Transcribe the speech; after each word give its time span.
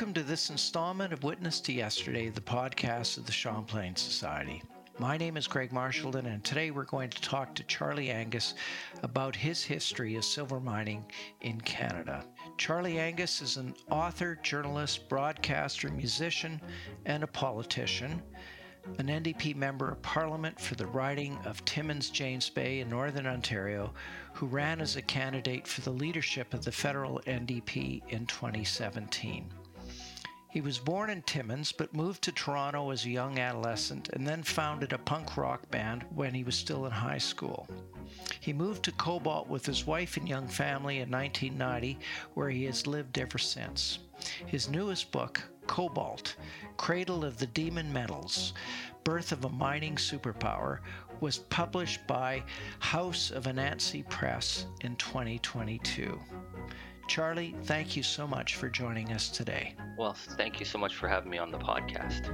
Welcome 0.00 0.14
to 0.14 0.22
this 0.22 0.48
installment 0.48 1.12
of 1.12 1.24
Witness 1.24 1.60
to 1.60 1.74
Yesterday, 1.74 2.30
the 2.30 2.40
podcast 2.40 3.18
of 3.18 3.26
the 3.26 3.32
Champlain 3.32 3.94
Society. 3.94 4.62
My 4.98 5.18
name 5.18 5.36
is 5.36 5.46
Greg 5.46 5.72
Marchildon, 5.72 6.24
and 6.24 6.42
today 6.42 6.70
we're 6.70 6.84
going 6.84 7.10
to 7.10 7.20
talk 7.20 7.54
to 7.54 7.62
Charlie 7.64 8.08
Angus 8.08 8.54
about 9.02 9.36
his 9.36 9.62
history 9.62 10.16
of 10.16 10.24
silver 10.24 10.58
mining 10.58 11.04
in 11.42 11.60
Canada. 11.60 12.24
Charlie 12.56 12.98
Angus 12.98 13.42
is 13.42 13.58
an 13.58 13.74
author, 13.90 14.38
journalist, 14.42 15.06
broadcaster, 15.10 15.90
musician, 15.90 16.62
and 17.04 17.22
a 17.22 17.26
politician. 17.26 18.22
An 18.96 19.08
NDP 19.08 19.54
member 19.54 19.90
of 19.90 20.00
Parliament 20.00 20.58
for 20.58 20.76
the 20.76 20.86
riding 20.86 21.36
of 21.44 21.62
Timmins 21.66 22.08
James 22.08 22.48
Bay 22.48 22.80
in 22.80 22.88
Northern 22.88 23.26
Ontario, 23.26 23.92
who 24.32 24.46
ran 24.46 24.80
as 24.80 24.96
a 24.96 25.02
candidate 25.02 25.66
for 25.66 25.82
the 25.82 25.90
leadership 25.90 26.54
of 26.54 26.64
the 26.64 26.72
federal 26.72 27.20
NDP 27.26 28.00
in 28.08 28.24
2017. 28.24 29.52
He 30.50 30.60
was 30.60 30.80
born 30.80 31.10
in 31.10 31.22
Timmins 31.22 31.70
but 31.70 31.94
moved 31.94 32.22
to 32.22 32.32
Toronto 32.32 32.90
as 32.90 33.04
a 33.04 33.10
young 33.10 33.38
adolescent 33.38 34.08
and 34.08 34.26
then 34.26 34.42
founded 34.42 34.92
a 34.92 34.98
punk 34.98 35.36
rock 35.36 35.70
band 35.70 36.04
when 36.12 36.34
he 36.34 36.42
was 36.42 36.56
still 36.56 36.86
in 36.86 36.92
high 36.92 37.18
school. 37.18 37.68
He 38.40 38.52
moved 38.52 38.82
to 38.84 38.92
Cobalt 38.92 39.46
with 39.46 39.64
his 39.64 39.86
wife 39.86 40.16
and 40.16 40.28
young 40.28 40.48
family 40.48 40.98
in 40.98 41.08
1990, 41.08 42.00
where 42.34 42.50
he 42.50 42.64
has 42.64 42.88
lived 42.88 43.16
ever 43.16 43.38
since. 43.38 44.00
His 44.46 44.68
newest 44.68 45.12
book, 45.12 45.40
Cobalt 45.68 46.34
Cradle 46.76 47.24
of 47.24 47.38
the 47.38 47.46
Demon 47.46 47.92
Metals 47.92 48.52
Birth 49.04 49.30
of 49.30 49.44
a 49.44 49.48
Mining 49.48 49.94
Superpower, 49.94 50.80
was 51.20 51.38
published 51.38 52.04
by 52.08 52.42
House 52.80 53.30
of 53.30 53.44
Anansi 53.44 54.08
Press 54.08 54.66
in 54.80 54.96
2022. 54.96 56.18
Charlie, 57.10 57.56
thank 57.64 57.96
you 57.96 58.04
so 58.04 58.24
much 58.24 58.54
for 58.54 58.68
joining 58.68 59.12
us 59.12 59.30
today. 59.30 59.74
Well, 59.98 60.14
thank 60.14 60.60
you 60.60 60.64
so 60.64 60.78
much 60.78 60.94
for 60.94 61.08
having 61.08 61.28
me 61.28 61.38
on 61.38 61.50
the 61.50 61.58
podcast. 61.58 62.30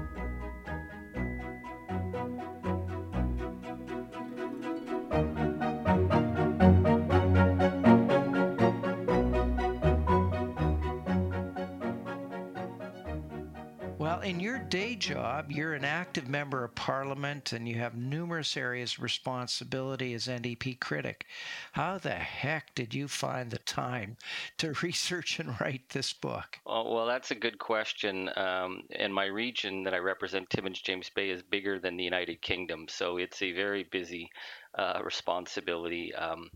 In 14.26 14.40
your 14.40 14.58
day 14.58 14.96
job, 14.96 15.52
you're 15.52 15.74
an 15.74 15.84
active 15.84 16.26
member 16.26 16.64
of 16.64 16.74
parliament 16.74 17.52
and 17.52 17.68
you 17.68 17.76
have 17.76 17.94
numerous 17.94 18.56
areas 18.56 18.94
of 18.94 19.04
responsibility 19.04 20.14
as 20.14 20.26
NDP 20.26 20.80
critic. 20.80 21.26
How 21.70 21.98
the 21.98 22.10
heck 22.10 22.74
did 22.74 22.92
you 22.92 23.06
find 23.06 23.52
the 23.52 23.60
time 23.60 24.16
to 24.58 24.72
research 24.82 25.38
and 25.38 25.54
write 25.60 25.90
this 25.90 26.12
book? 26.12 26.58
Oh, 26.66 26.92
well, 26.92 27.06
that's 27.06 27.30
a 27.30 27.36
good 27.36 27.60
question. 27.60 28.28
Um, 28.34 28.82
and 28.96 29.14
my 29.14 29.26
region 29.26 29.84
that 29.84 29.94
I 29.94 29.98
represent, 29.98 30.50
Timmins 30.50 30.80
James 30.80 31.08
Bay, 31.08 31.30
is 31.30 31.42
bigger 31.42 31.78
than 31.78 31.96
the 31.96 32.02
United 32.02 32.42
Kingdom. 32.42 32.86
So 32.88 33.18
it's 33.18 33.42
a 33.42 33.52
very 33.52 33.84
busy 33.92 34.28
uh, 34.76 35.02
responsibility. 35.04 36.12
Um, 36.16 36.50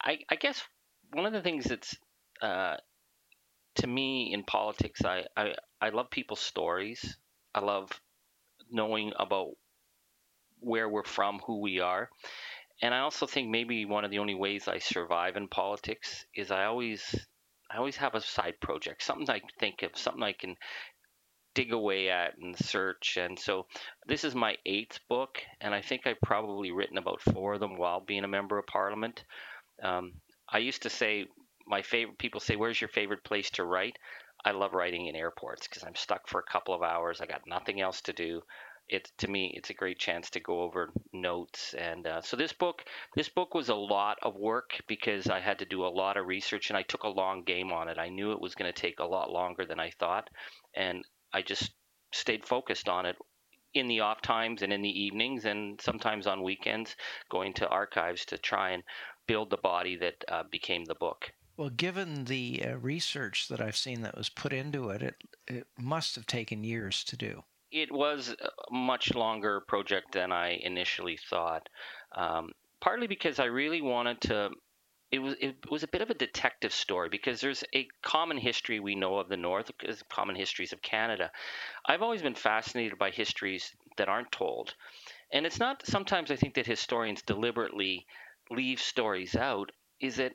I, 0.00 0.20
I, 0.30 0.36
guess 0.36 0.62
one 1.12 1.26
of 1.26 1.34
the 1.34 1.42
things 1.42 1.66
that's 1.66 1.94
uh, 2.40 2.76
to 3.78 3.86
me 3.86 4.32
in 4.32 4.44
politics, 4.44 5.04
I, 5.04 5.24
I, 5.36 5.54
I 5.80 5.88
love 5.90 6.10
people's 6.10 6.40
stories. 6.40 7.16
I 7.54 7.60
love 7.60 7.90
knowing 8.70 9.12
about 9.18 9.50
where 10.60 10.88
we're 10.88 11.04
from, 11.04 11.40
who 11.46 11.60
we 11.60 11.80
are. 11.80 12.10
And 12.82 12.94
I 12.94 13.00
also 13.00 13.26
think 13.26 13.48
maybe 13.48 13.84
one 13.84 14.04
of 14.04 14.10
the 14.10 14.18
only 14.18 14.34
ways 14.34 14.68
I 14.68 14.78
survive 14.78 15.36
in 15.36 15.48
politics 15.48 16.26
is 16.34 16.50
I 16.50 16.64
always 16.64 17.02
I 17.70 17.76
always 17.76 17.96
have 17.96 18.14
a 18.14 18.20
side 18.20 18.60
project, 18.60 19.02
something 19.02 19.28
I 19.28 19.42
think 19.60 19.82
of, 19.82 19.96
something 19.96 20.22
I 20.22 20.32
can 20.32 20.56
dig 21.54 21.72
away 21.72 22.08
at 22.08 22.38
and 22.38 22.56
search. 22.56 23.18
And 23.20 23.38
so 23.38 23.66
this 24.06 24.24
is 24.24 24.34
my 24.34 24.56
eighth 24.64 25.00
book, 25.08 25.38
and 25.60 25.74
I 25.74 25.82
think 25.82 26.06
I've 26.06 26.20
probably 26.20 26.70
written 26.70 26.98
about 26.98 27.20
four 27.20 27.54
of 27.54 27.60
them 27.60 27.76
while 27.76 28.00
being 28.00 28.24
a 28.24 28.28
member 28.28 28.58
of 28.58 28.66
parliament. 28.66 29.24
Um, 29.82 30.12
I 30.48 30.58
used 30.58 30.82
to 30.84 30.90
say 30.90 31.26
my 31.68 31.82
favorite 31.82 32.18
people 32.18 32.40
say, 32.40 32.56
"Where's 32.56 32.80
your 32.80 32.88
favorite 32.88 33.24
place 33.24 33.50
to 33.50 33.64
write?" 33.64 33.98
I 34.44 34.52
love 34.52 34.72
writing 34.72 35.06
in 35.06 35.16
airports 35.16 35.66
because 35.66 35.82
I'm 35.82 35.96
stuck 35.96 36.28
for 36.28 36.38
a 36.38 36.50
couple 36.50 36.72
of 36.72 36.82
hours. 36.82 37.20
I 37.20 37.26
got 37.26 37.46
nothing 37.46 37.80
else 37.80 38.00
to 38.02 38.12
do. 38.12 38.42
It 38.88 39.10
to 39.18 39.28
me, 39.28 39.52
it's 39.54 39.70
a 39.70 39.74
great 39.74 39.98
chance 39.98 40.30
to 40.30 40.40
go 40.40 40.62
over 40.62 40.92
notes. 41.12 41.74
And 41.74 42.06
uh, 42.06 42.22
so 42.22 42.36
this 42.36 42.52
book, 42.52 42.84
this 43.14 43.28
book 43.28 43.52
was 43.52 43.68
a 43.68 43.74
lot 43.74 44.16
of 44.22 44.36
work 44.36 44.80
because 44.86 45.28
I 45.28 45.40
had 45.40 45.58
to 45.58 45.66
do 45.66 45.84
a 45.84 45.88
lot 45.88 46.16
of 46.16 46.26
research 46.26 46.70
and 46.70 46.76
I 46.76 46.82
took 46.82 47.02
a 47.02 47.08
long 47.08 47.42
game 47.42 47.72
on 47.72 47.88
it. 47.88 47.98
I 47.98 48.08
knew 48.08 48.32
it 48.32 48.40
was 48.40 48.54
going 48.54 48.72
to 48.72 48.80
take 48.80 49.00
a 49.00 49.04
lot 49.04 49.30
longer 49.30 49.66
than 49.66 49.80
I 49.80 49.90
thought, 49.90 50.30
and 50.74 51.04
I 51.32 51.42
just 51.42 51.72
stayed 52.12 52.46
focused 52.46 52.88
on 52.88 53.06
it 53.06 53.16
in 53.74 53.88
the 53.88 54.00
off 54.00 54.22
times 54.22 54.62
and 54.62 54.72
in 54.72 54.82
the 54.82 55.00
evenings 55.00 55.44
and 55.44 55.80
sometimes 55.80 56.26
on 56.26 56.42
weekends 56.42 56.96
going 57.28 57.52
to 57.54 57.68
archives 57.68 58.24
to 58.26 58.38
try 58.38 58.70
and 58.70 58.82
build 59.26 59.50
the 59.50 59.58
body 59.58 59.96
that 59.96 60.24
uh, 60.28 60.42
became 60.50 60.84
the 60.86 60.94
book 60.94 61.32
well, 61.58 61.70
given 61.70 62.24
the 62.24 62.62
uh, 62.64 62.76
research 62.78 63.48
that 63.48 63.60
I've 63.60 63.76
seen 63.76 64.02
that 64.02 64.16
was 64.16 64.28
put 64.28 64.52
into 64.52 64.90
it, 64.90 65.02
it, 65.02 65.16
it 65.48 65.66
must 65.76 66.14
have 66.14 66.24
taken 66.24 66.62
years 66.62 67.02
to 67.04 67.16
do. 67.16 67.42
It 67.72 67.90
was 67.90 68.30
a 68.30 68.72
much 68.72 69.12
longer 69.12 69.60
project 69.60 70.12
than 70.12 70.30
I 70.30 70.60
initially 70.62 71.18
thought. 71.28 71.68
Um, 72.16 72.52
partly 72.80 73.08
because 73.08 73.40
I 73.40 73.46
really 73.46 73.82
wanted 73.82 74.20
to. 74.22 74.50
It 75.10 75.18
was 75.18 75.34
it 75.40 75.56
was 75.70 75.82
a 75.82 75.88
bit 75.88 76.02
of 76.02 76.10
a 76.10 76.14
detective 76.14 76.72
story 76.72 77.08
because 77.08 77.40
there's 77.40 77.64
a 77.74 77.88
common 78.02 78.36
history 78.36 78.78
we 78.78 78.94
know 78.94 79.18
of 79.18 79.28
the 79.28 79.36
North, 79.38 79.70
common 80.10 80.36
histories 80.36 80.72
of 80.72 80.82
Canada. 80.82 81.30
I've 81.84 82.02
always 82.02 82.22
been 82.22 82.34
fascinated 82.34 82.98
by 82.98 83.10
histories 83.10 83.74
that 83.96 84.08
aren't 84.08 84.30
told, 84.30 84.74
and 85.32 85.44
it's 85.44 85.58
not 85.58 85.84
sometimes 85.86 86.30
I 86.30 86.36
think 86.36 86.54
that 86.54 86.66
historians 86.66 87.22
deliberately 87.22 88.06
leave 88.50 88.80
stories 88.80 89.34
out. 89.34 89.72
Is 89.98 90.16
that 90.16 90.34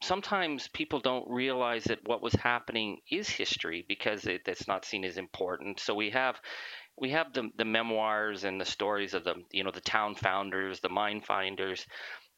sometimes 0.00 0.68
people 0.68 1.00
don't 1.00 1.28
realize 1.28 1.84
that 1.84 2.06
what 2.06 2.22
was 2.22 2.34
happening 2.34 2.98
is 3.10 3.28
history 3.28 3.84
because 3.88 4.26
it, 4.26 4.42
it's 4.46 4.68
not 4.68 4.84
seen 4.84 5.04
as 5.04 5.16
important. 5.16 5.80
So 5.80 5.94
we 5.94 6.10
have 6.10 6.40
we 6.96 7.10
have 7.10 7.32
the 7.32 7.50
the 7.56 7.64
memoirs 7.64 8.44
and 8.44 8.60
the 8.60 8.64
stories 8.64 9.14
of 9.14 9.24
the 9.24 9.34
you 9.52 9.64
know 9.64 9.70
the 9.70 9.80
town 9.80 10.14
founders, 10.14 10.80
the 10.80 10.88
mine 10.88 11.20
finders. 11.20 11.86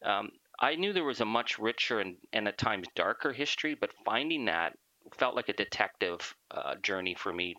Um, 0.04 0.31
I 0.59 0.76
knew 0.76 0.93
there 0.93 1.04
was 1.04 1.21
a 1.21 1.26
much 1.26 1.59
richer 1.59 2.00
and, 2.00 2.16
and 2.32 2.47
at 2.47 2.59
times 2.59 2.87
darker 2.94 3.32
history, 3.32 3.74
but 3.74 3.91
finding 4.04 4.47
that 4.47 4.77
felt 5.16 5.34
like 5.34 5.48
a 5.48 5.54
detective 5.54 6.34
uh, 6.51 6.74
journey 6.83 7.15
for 7.15 7.33
me 7.33 7.57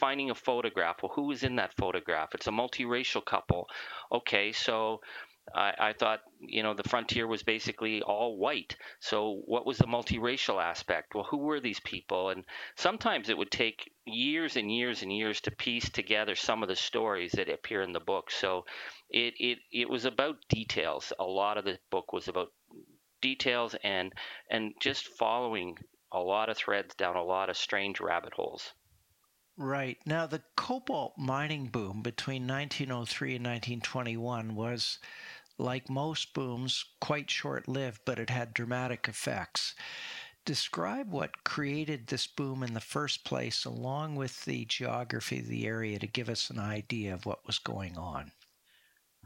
finding 0.00 0.30
a 0.30 0.34
photograph. 0.34 1.02
Well, 1.02 1.12
who 1.14 1.24
was 1.26 1.42
in 1.42 1.56
that 1.56 1.74
photograph? 1.74 2.30
It's 2.34 2.46
a 2.46 2.50
multiracial 2.50 3.24
couple. 3.24 3.68
Okay, 4.10 4.50
so 4.50 5.02
I, 5.54 5.74
I, 5.78 5.92
thought, 5.92 6.20
you 6.40 6.62
know, 6.62 6.74
the 6.74 6.88
frontier 6.88 7.26
was 7.26 7.42
basically 7.42 8.02
all 8.02 8.36
white. 8.36 8.76
So 9.00 9.42
what 9.46 9.66
was 9.66 9.78
the 9.78 9.86
multiracial 9.86 10.62
aspect? 10.62 11.14
Well, 11.14 11.24
who 11.24 11.38
were 11.38 11.60
these 11.60 11.80
people? 11.80 12.30
And 12.30 12.44
sometimes 12.76 13.28
it 13.28 13.38
would 13.38 13.50
take 13.50 13.90
years 14.04 14.56
and 14.56 14.74
years 14.74 15.02
and 15.02 15.12
years 15.12 15.40
to 15.42 15.50
piece 15.50 15.88
together 15.90 16.34
some 16.34 16.62
of 16.62 16.68
the 16.68 16.76
stories 16.76 17.32
that 17.32 17.48
appear 17.48 17.82
in 17.82 17.92
the 17.92 18.00
book. 18.00 18.30
So 18.30 18.64
it, 19.08 19.34
it, 19.38 19.58
it 19.72 19.88
was 19.88 20.04
about 20.04 20.36
details. 20.48 21.12
A 21.18 21.24
lot 21.24 21.58
of 21.58 21.64
the 21.64 21.78
book 21.90 22.12
was 22.12 22.28
about 22.28 22.52
details 23.20 23.74
and 23.84 24.12
and 24.50 24.72
just 24.80 25.06
following 25.06 25.76
a 26.12 26.18
lot 26.18 26.48
of 26.48 26.56
threads 26.56 26.94
down 26.94 27.16
a 27.16 27.22
lot 27.22 27.50
of 27.50 27.56
strange 27.56 28.00
rabbit 28.00 28.32
holes. 28.32 28.72
Right. 29.56 29.98
Now, 30.06 30.26
the 30.26 30.42
cobalt 30.56 31.18
mining 31.18 31.66
boom 31.66 32.00
between 32.02 32.46
1903 32.46 33.36
and 33.36 33.44
1921 33.44 34.54
was 34.54 34.98
like 35.60 35.90
most 35.90 36.34
booms, 36.34 36.84
quite 37.00 37.30
short 37.30 37.68
lived, 37.68 38.00
but 38.04 38.18
it 38.18 38.30
had 38.30 38.54
dramatic 38.54 39.06
effects. 39.08 39.74
Describe 40.44 41.12
what 41.12 41.44
created 41.44 42.06
this 42.06 42.26
boom 42.26 42.62
in 42.62 42.74
the 42.74 42.80
first 42.80 43.24
place, 43.24 43.64
along 43.64 44.16
with 44.16 44.44
the 44.44 44.64
geography 44.64 45.40
of 45.40 45.46
the 45.46 45.66
area, 45.66 45.98
to 45.98 46.06
give 46.06 46.28
us 46.28 46.50
an 46.50 46.58
idea 46.58 47.12
of 47.12 47.26
what 47.26 47.46
was 47.46 47.58
going 47.58 47.96
on. 47.98 48.32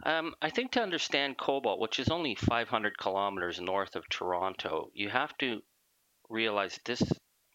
Um, 0.03 0.35
I 0.43 0.51
think 0.51 0.73
to 0.73 0.83
understand 0.83 1.39
cobalt, 1.39 1.79
which 1.79 2.01
is 2.01 2.09
only 2.09 2.35
500 2.35 2.99
kilometers 2.99 3.61
north 3.61 3.95
of 3.95 4.09
Toronto, 4.09 4.91
you 4.93 5.09
have 5.09 5.39
to 5.39 5.63
realize 6.29 6.81
this 6.85 7.03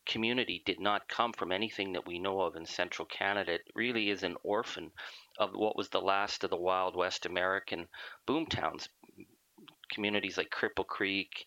community 0.05 0.61
did 0.65 0.79
not 0.79 1.07
come 1.07 1.33
from 1.33 1.51
anything 1.51 1.93
that 1.93 2.07
we 2.07 2.19
know 2.19 2.41
of 2.41 2.55
in 2.55 2.65
central 2.65 3.05
Canada. 3.05 3.53
It 3.53 3.61
really 3.75 4.09
is 4.09 4.23
an 4.23 4.37
orphan 4.43 4.91
of 5.37 5.51
what 5.53 5.75
was 5.75 5.89
the 5.89 6.01
last 6.01 6.43
of 6.43 6.49
the 6.49 6.57
Wild 6.57 6.95
West 6.95 7.25
American 7.25 7.87
boom 8.25 8.45
towns. 8.45 8.89
Communities 9.91 10.37
like 10.37 10.49
Cripple 10.49 10.85
Creek, 10.85 11.45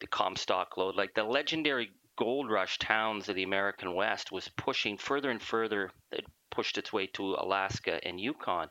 the 0.00 0.06
Comstock 0.06 0.76
Lode, 0.76 0.96
like 0.96 1.14
the 1.14 1.24
legendary 1.24 1.90
gold 2.16 2.50
rush 2.50 2.78
towns 2.78 3.28
of 3.28 3.36
the 3.36 3.42
American 3.42 3.94
West 3.94 4.32
was 4.32 4.48
pushing 4.56 4.98
further 4.98 5.30
and 5.30 5.42
further. 5.42 5.90
It 6.10 6.24
pushed 6.50 6.78
its 6.78 6.92
way 6.92 7.06
to 7.08 7.34
Alaska 7.34 8.00
and 8.06 8.20
Yukon. 8.20 8.68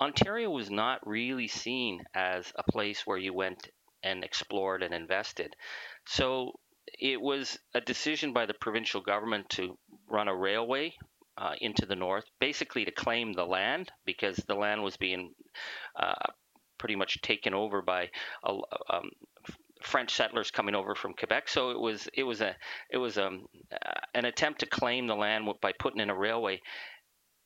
Ontario 0.00 0.50
was 0.50 0.70
not 0.70 1.06
really 1.06 1.46
seen 1.46 2.02
as 2.14 2.52
a 2.56 2.70
place 2.70 3.06
where 3.06 3.18
you 3.18 3.34
went 3.34 3.68
and 4.02 4.24
explored 4.24 4.82
and 4.82 4.94
invested. 4.94 5.54
So 6.06 6.58
it 7.00 7.20
was 7.20 7.58
a 7.74 7.80
decision 7.80 8.32
by 8.32 8.46
the 8.46 8.54
provincial 8.54 9.00
government 9.00 9.48
to 9.50 9.76
run 10.08 10.28
a 10.28 10.34
railway 10.36 10.92
uh, 11.38 11.54
into 11.60 11.86
the 11.86 11.96
north, 11.96 12.24
basically 12.40 12.84
to 12.84 12.90
claim 12.90 13.32
the 13.32 13.46
land 13.46 13.90
because 14.04 14.36
the 14.46 14.54
land 14.54 14.82
was 14.82 14.96
being 14.96 15.32
uh, 15.98 16.14
pretty 16.78 16.96
much 16.96 17.20
taken 17.22 17.54
over 17.54 17.80
by 17.80 18.10
um, 18.44 19.10
French 19.82 20.12
settlers 20.12 20.50
coming 20.50 20.74
over 20.74 20.94
from 20.94 21.14
Quebec. 21.14 21.48
So 21.48 21.70
it 21.70 21.80
was 21.80 22.08
it 22.12 22.24
was 22.24 22.42
a 22.42 22.54
it 22.90 22.98
was 22.98 23.16
um, 23.16 23.46
uh, 23.72 24.00
an 24.14 24.26
attempt 24.26 24.60
to 24.60 24.66
claim 24.66 25.06
the 25.06 25.14
land 25.14 25.48
by 25.62 25.72
putting 25.78 26.00
in 26.00 26.10
a 26.10 26.14
railway, 26.14 26.60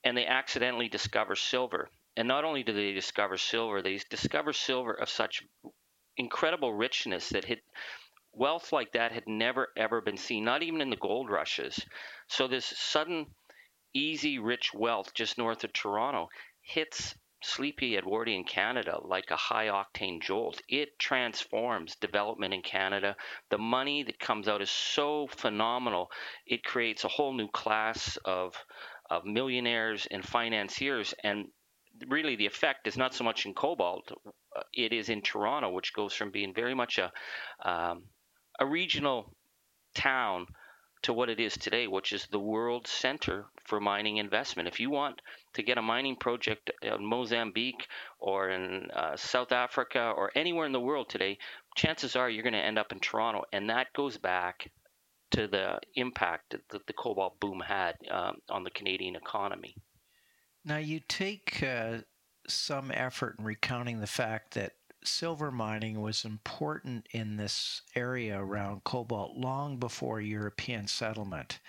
and 0.02 0.16
they 0.16 0.26
accidentally 0.26 0.88
discover 0.88 1.36
silver. 1.36 1.88
And 2.16 2.28
not 2.28 2.44
only 2.44 2.62
do 2.62 2.72
they 2.72 2.92
discover 2.92 3.36
silver, 3.36 3.82
they 3.82 4.00
discover 4.10 4.52
silver 4.52 4.92
of 4.92 5.08
such 5.08 5.42
incredible 6.16 6.72
richness 6.72 7.28
that 7.30 7.44
hit 7.44 7.60
wealth 8.36 8.72
like 8.72 8.92
that 8.92 9.12
had 9.12 9.26
never 9.26 9.68
ever 9.76 10.00
been 10.00 10.16
seen, 10.16 10.44
not 10.44 10.62
even 10.62 10.80
in 10.80 10.90
the 10.90 10.96
gold 10.96 11.30
rushes. 11.30 11.78
So 12.28 12.46
this 12.46 12.66
sudden, 12.66 13.26
easy, 13.92 14.38
rich 14.38 14.72
wealth 14.74 15.14
just 15.14 15.38
north 15.38 15.64
of 15.64 15.72
Toronto 15.72 16.28
hits 16.60 17.14
sleepy 17.42 17.96
Edwardian 17.96 18.44
Canada 18.44 18.98
like 19.02 19.30
a 19.30 19.36
high 19.36 19.66
octane 19.66 20.20
jolt. 20.22 20.60
It 20.68 20.98
transforms 20.98 21.94
development 21.96 22.54
in 22.54 22.62
Canada. 22.62 23.16
The 23.50 23.58
money 23.58 24.02
that 24.04 24.18
comes 24.18 24.48
out 24.48 24.62
is 24.62 24.70
so 24.70 25.26
phenomenal. 25.26 26.10
It 26.46 26.64
creates 26.64 27.04
a 27.04 27.08
whole 27.08 27.34
new 27.34 27.48
class 27.48 28.16
of 28.24 28.56
of 29.10 29.26
millionaires 29.26 30.06
and 30.10 30.24
financiers 30.24 31.12
and 31.22 31.46
really 32.08 32.36
the 32.36 32.46
effect 32.46 32.86
is 32.86 32.96
not 32.96 33.14
so 33.14 33.22
much 33.22 33.44
in 33.44 33.52
cobalt 33.52 34.10
uh, 34.56 34.62
it 34.72 34.94
is 34.94 35.10
in 35.10 35.20
Toronto 35.20 35.68
which 35.68 35.92
goes 35.92 36.14
from 36.14 36.30
being 36.30 36.54
very 36.54 36.74
much 36.74 36.98
a 36.98 37.12
um, 37.62 38.04
a 38.58 38.66
regional 38.66 39.34
town 39.94 40.46
to 41.02 41.12
what 41.12 41.28
it 41.28 41.38
is 41.38 41.54
today, 41.54 41.86
which 41.86 42.12
is 42.12 42.26
the 42.26 42.38
world 42.38 42.86
center 42.86 43.44
for 43.66 43.78
mining 43.78 44.16
investment. 44.16 44.68
If 44.68 44.80
you 44.80 44.90
want 44.90 45.20
to 45.52 45.62
get 45.62 45.76
a 45.76 45.82
mining 45.82 46.16
project 46.16 46.70
in 46.82 47.04
Mozambique 47.04 47.86
or 48.18 48.48
in 48.48 48.90
uh, 48.90 49.14
South 49.16 49.52
Africa 49.52 50.14
or 50.16 50.32
anywhere 50.34 50.66
in 50.66 50.72
the 50.72 50.80
world 50.80 51.10
today, 51.10 51.38
chances 51.76 52.16
are 52.16 52.30
you're 52.30 52.42
going 52.42 52.54
to 52.54 52.58
end 52.58 52.78
up 52.78 52.90
in 52.90 53.00
Toronto. 53.00 53.44
And 53.52 53.68
that 53.68 53.92
goes 53.94 54.16
back 54.16 54.70
to 55.32 55.46
the 55.46 55.78
impact 55.96 56.56
that 56.70 56.86
the 56.86 56.92
cobalt 56.94 57.38
boom 57.38 57.60
had 57.60 57.96
um, 58.10 58.36
on 58.48 58.64
the 58.64 58.70
Canadian 58.70 59.16
economy. 59.16 59.74
Now, 60.64 60.78
you 60.78 61.00
take 61.00 61.62
uh, 61.62 61.98
some 62.48 62.90
effort 62.90 63.36
in 63.38 63.44
recounting 63.44 64.00
the 64.00 64.06
fact 64.06 64.54
that 64.54 64.72
silver 65.06 65.50
mining 65.50 66.00
was 66.00 66.24
important 66.24 67.06
in 67.10 67.36
this 67.36 67.82
area 67.94 68.38
around 68.40 68.84
cobalt 68.84 69.36
long 69.36 69.78
before 69.78 70.20
European 70.20 70.86
settlement. 70.86 71.60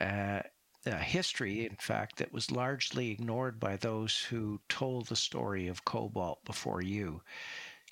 Uh, 0.00 0.40
a 0.86 0.96
history, 0.96 1.64
in 1.66 1.76
fact, 1.76 2.16
that 2.16 2.32
was 2.32 2.50
largely 2.50 3.10
ignored 3.10 3.60
by 3.60 3.76
those 3.76 4.18
who 4.18 4.60
told 4.68 5.06
the 5.06 5.16
story 5.16 5.68
of 5.68 5.84
cobalt 5.84 6.44
before 6.44 6.82
you. 6.82 7.22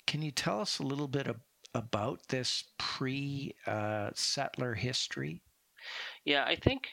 Can 0.07 0.21
you 0.21 0.31
tell 0.31 0.59
us 0.59 0.79
a 0.79 0.83
little 0.83 1.07
bit 1.07 1.27
of, 1.27 1.37
about 1.73 2.27
this 2.27 2.65
pre 2.77 3.55
uh, 3.65 4.09
settler 4.13 4.73
history? 4.73 5.41
Yeah, 6.25 6.43
I 6.45 6.55
think 6.55 6.89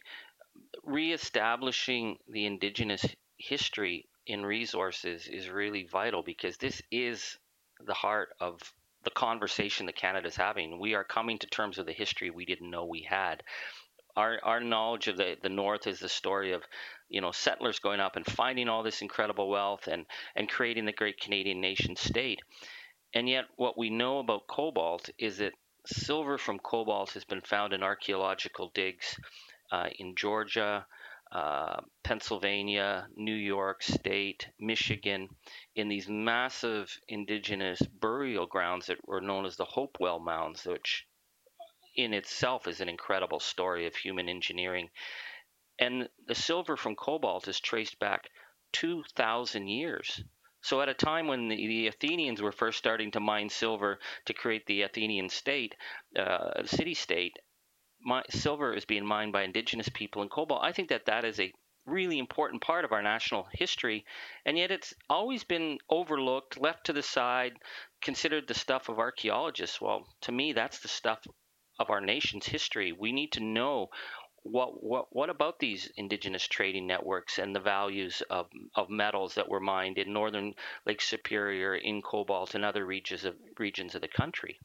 reestablishing 0.84 2.18
the 2.28 2.46
indigenous 2.46 3.04
history 3.36 4.08
in 4.26 4.44
resources 4.46 5.26
is 5.26 5.48
really 5.48 5.84
vital 5.84 6.22
because 6.22 6.56
this 6.58 6.80
is 6.90 7.38
the 7.86 7.94
heart 7.94 8.30
of 8.40 8.60
the 9.04 9.10
conversation 9.10 9.86
that 9.86 9.96
Canada's 9.96 10.36
having. 10.36 10.78
We 10.78 10.94
are 10.94 11.04
coming 11.04 11.38
to 11.38 11.46
terms 11.46 11.78
with 11.78 11.86
the 11.86 11.92
history 11.92 12.30
we 12.30 12.44
didn't 12.44 12.70
know 12.70 12.84
we 12.84 13.02
had. 13.02 13.42
Our, 14.16 14.38
our 14.42 14.60
knowledge 14.60 15.06
of 15.06 15.16
the, 15.16 15.36
the 15.42 15.48
North 15.48 15.86
is 15.86 16.00
the 16.00 16.08
story 16.08 16.52
of, 16.52 16.62
you 17.08 17.20
know, 17.20 17.30
settlers 17.30 17.78
going 17.78 18.00
up 18.00 18.16
and 18.16 18.26
finding 18.26 18.68
all 18.68 18.82
this 18.82 19.00
incredible 19.00 19.48
wealth 19.48 19.86
and, 19.86 20.06
and 20.34 20.48
creating 20.48 20.86
the 20.86 20.92
great 20.92 21.20
Canadian 21.20 21.60
nation 21.60 21.94
state. 21.94 22.40
And 23.14 23.28
yet, 23.28 23.44
what 23.56 23.78
we 23.78 23.90
know 23.90 24.18
about 24.18 24.48
cobalt 24.48 25.08
is 25.18 25.38
that 25.38 25.52
silver 25.86 26.36
from 26.36 26.58
cobalt 26.58 27.12
has 27.12 27.24
been 27.24 27.40
found 27.40 27.72
in 27.72 27.82
archaeological 27.82 28.70
digs 28.74 29.16
uh, 29.70 29.88
in 29.98 30.14
Georgia, 30.16 30.84
uh, 31.30 31.80
Pennsylvania, 32.02 33.06
New 33.16 33.34
York 33.34 33.82
State, 33.82 34.48
Michigan, 34.58 35.28
in 35.74 35.88
these 35.88 36.08
massive 36.08 36.98
indigenous 37.08 37.80
burial 37.82 38.46
grounds 38.46 38.86
that 38.86 39.06
were 39.06 39.20
known 39.20 39.44
as 39.44 39.56
the 39.56 39.64
Hopewell 39.64 40.20
Mounds, 40.20 40.64
which 40.64 41.06
in 41.96 42.14
itself 42.14 42.66
is 42.66 42.80
an 42.80 42.88
incredible 42.88 43.40
story 43.40 43.86
of 43.86 43.94
human 43.94 44.28
engineering. 44.28 44.88
And 45.78 46.08
the 46.26 46.34
silver 46.34 46.76
from 46.76 46.96
cobalt 46.96 47.46
is 47.46 47.60
traced 47.60 47.98
back 47.98 48.28
2,000 48.72 49.68
years. 49.68 50.22
So, 50.60 50.80
at 50.80 50.88
a 50.88 50.94
time 50.94 51.28
when 51.28 51.48
the, 51.48 51.56
the, 51.56 51.86
Athenians 51.86 52.42
were 52.42 52.52
first 52.52 52.78
starting 52.78 53.12
to 53.12 53.20
mine 53.20 53.48
silver 53.48 54.00
to 54.26 54.34
create 54.34 54.66
the 54.66 54.82
Athenian 54.82 55.28
state, 55.28 55.74
uh, 56.18 56.64
city 56.64 56.94
state, 56.94 57.38
my, 58.08 58.22
silver 58.30 58.72
is 58.72 58.86
being 58.86 59.04
mined 59.04 59.32
by 59.32 59.42
indigenous 59.42 59.88
people 59.90 60.22
and 60.22 60.30
cobalt. 60.30 60.64
I 60.64 60.72
think 60.72 60.88
that 60.88 61.06
that 61.06 61.26
is 61.26 61.38
a 61.38 61.52
really 61.84 62.18
important 62.18 62.62
part 62.62 62.84
of 62.84 62.92
our 62.92 63.02
national 63.02 63.46
history, 63.52 64.04
and 64.46 64.56
yet 64.56 64.70
it's 64.70 64.94
always 65.10 65.44
been 65.44 65.78
overlooked, 65.90 66.58
left 66.58 66.86
to 66.86 66.94
the 66.94 67.02
side, 67.02 67.52
considered 68.00 68.46
the 68.46 68.54
stuff 68.54 68.88
of 68.88 68.98
archaeologists. 68.98 69.80
Well, 69.80 70.06
to 70.22 70.32
me, 70.32 70.54
that's 70.54 70.78
the 70.80 70.88
stuff 70.88 71.20
of 71.78 71.90
our 71.90 72.00
nation's 72.00 72.46
history. 72.46 72.92
We 72.92 73.12
need 73.12 73.32
to 73.32 73.40
know 73.40 73.90
what 74.42 74.82
what 74.82 75.06
what 75.14 75.28
about 75.28 75.58
these 75.58 75.90
indigenous 75.96 76.46
trading 76.48 76.86
networks 76.86 77.38
and 77.38 77.54
the 77.54 77.60
values 77.60 78.22
of, 78.30 78.46
of 78.74 78.88
metals 78.88 79.34
that 79.34 79.48
were 79.48 79.60
mined 79.60 79.98
in 79.98 80.12
northern 80.12 80.54
Lake 80.86 81.02
Superior, 81.02 81.74
in 81.74 82.00
cobalt, 82.00 82.54
and 82.54 82.64
other 82.64 82.86
regions 82.86 83.24
of 83.24 83.34
regions 83.58 83.94
of 83.94 84.00
the 84.00 84.08
country. 84.08 84.58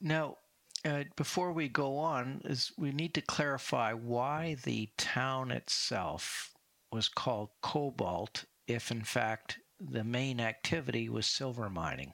Now, 0.00 0.38
uh, 0.84 1.04
before 1.16 1.52
we 1.52 1.68
go 1.68 1.98
on, 1.98 2.40
is 2.44 2.72
we 2.78 2.92
need 2.92 3.14
to 3.14 3.20
clarify 3.20 3.92
why 3.92 4.56
the 4.64 4.88
town 4.96 5.50
itself 5.50 6.54
was 6.92 7.08
called 7.08 7.50
Cobalt, 7.62 8.44
if 8.66 8.90
in 8.90 9.02
fact 9.02 9.58
the 9.80 10.04
main 10.04 10.40
activity 10.40 11.08
was 11.08 11.26
silver 11.26 11.70
mining. 11.70 12.12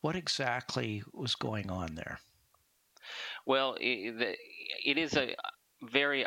What 0.00 0.16
exactly 0.16 1.02
was 1.12 1.34
going 1.34 1.70
on 1.70 1.94
there? 1.94 2.20
Well, 3.46 3.76
it, 3.80 4.38
it 4.84 4.98
is 4.98 5.16
a 5.16 5.34
very 5.82 6.24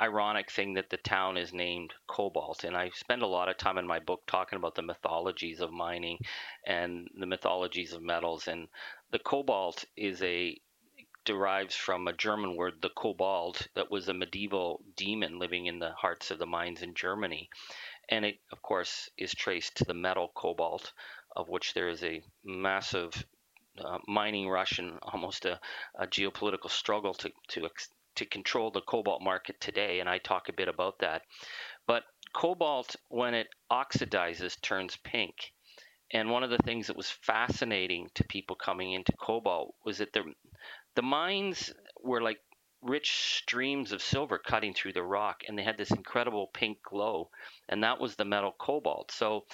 ironic 0.00 0.50
thing 0.50 0.74
that 0.74 0.90
the 0.90 0.96
town 0.98 1.36
is 1.36 1.52
named 1.52 1.94
Cobalt. 2.06 2.64
And 2.64 2.76
I 2.76 2.90
spend 2.90 3.22
a 3.22 3.26
lot 3.26 3.48
of 3.48 3.56
time 3.56 3.78
in 3.78 3.86
my 3.86 3.98
book 3.98 4.22
talking 4.26 4.56
about 4.56 4.74
the 4.74 4.82
mythologies 4.82 5.60
of 5.60 5.72
mining 5.72 6.18
and 6.66 7.08
the 7.18 7.26
mythologies 7.26 7.92
of 7.92 8.02
metals. 8.02 8.48
And 8.48 8.68
the 9.10 9.18
cobalt 9.18 9.84
is 9.96 10.22
a 10.22 10.58
derives 11.26 11.74
from 11.74 12.08
a 12.08 12.12
German 12.14 12.56
word, 12.56 12.80
the 12.80 12.88
Kobold, 12.88 13.68
that 13.74 13.90
was 13.90 14.08
a 14.08 14.14
medieval 14.14 14.80
demon 14.96 15.38
living 15.38 15.66
in 15.66 15.78
the 15.78 15.90
hearts 15.90 16.30
of 16.30 16.38
the 16.38 16.46
mines 16.46 16.80
in 16.80 16.94
Germany. 16.94 17.50
And 18.08 18.24
it, 18.24 18.38
of 18.52 18.62
course, 18.62 19.10
is 19.18 19.34
traced 19.34 19.76
to 19.76 19.84
the 19.84 19.92
metal 19.92 20.30
cobalt, 20.34 20.92
of 21.34 21.48
which 21.48 21.74
there 21.74 21.88
is 21.88 22.02
a 22.04 22.22
massive 22.44 23.26
uh, 23.84 23.98
mining 24.06 24.48
rush 24.48 24.78
and 24.78 24.98
almost 25.02 25.44
a, 25.44 25.60
a 25.98 26.06
geopolitical 26.06 26.70
struggle 26.70 27.12
to, 27.14 27.30
to, 27.48 27.68
to 28.14 28.24
control 28.24 28.70
the 28.70 28.80
cobalt 28.80 29.20
market 29.20 29.60
today. 29.60 30.00
And 30.00 30.08
I 30.08 30.18
talk 30.18 30.48
a 30.48 30.54
bit 30.54 30.68
about 30.68 31.00
that. 31.00 31.22
But 31.86 32.04
cobalt, 32.32 32.94
when 33.08 33.34
it 33.34 33.48
oxidizes, 33.70 34.60
turns 34.60 34.96
pink. 35.02 35.34
And 36.12 36.30
one 36.30 36.44
of 36.44 36.50
the 36.50 36.58
things 36.58 36.86
that 36.86 36.96
was 36.96 37.10
fascinating 37.10 38.08
to 38.14 38.22
people 38.24 38.54
coming 38.54 38.92
into 38.92 39.12
cobalt 39.20 39.74
was 39.84 39.98
that 39.98 40.12
the 40.12 40.22
the 40.96 41.02
mines 41.02 41.72
were 42.02 42.20
like 42.20 42.38
rich 42.82 43.38
streams 43.38 43.92
of 43.92 44.02
silver 44.02 44.38
cutting 44.38 44.74
through 44.74 44.94
the 44.94 45.02
rock, 45.02 45.42
and 45.46 45.58
they 45.58 45.62
had 45.62 45.78
this 45.78 45.90
incredible 45.90 46.48
pink 46.52 46.78
glow, 46.82 47.30
and 47.68 47.84
that 47.84 48.00
was 48.00 48.16
the 48.16 48.24
metal 48.24 48.54
cobalt. 48.58 49.12
So 49.12 49.44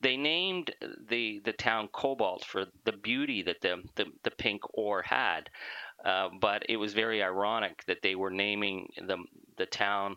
they 0.00 0.16
named 0.16 0.70
the 1.08 1.40
the 1.44 1.52
town 1.52 1.88
Cobalt 1.92 2.44
for 2.44 2.66
the 2.84 2.92
beauty 2.92 3.42
that 3.42 3.60
the 3.62 3.82
the, 3.96 4.06
the 4.22 4.30
pink 4.30 4.62
ore 4.74 5.02
had. 5.02 5.50
Uh, 6.04 6.28
but 6.40 6.64
it 6.68 6.76
was 6.76 6.92
very 6.92 7.22
ironic 7.22 7.82
that 7.86 8.02
they 8.02 8.14
were 8.14 8.30
naming 8.30 8.88
the 8.98 9.16
the 9.56 9.66
town 9.66 10.14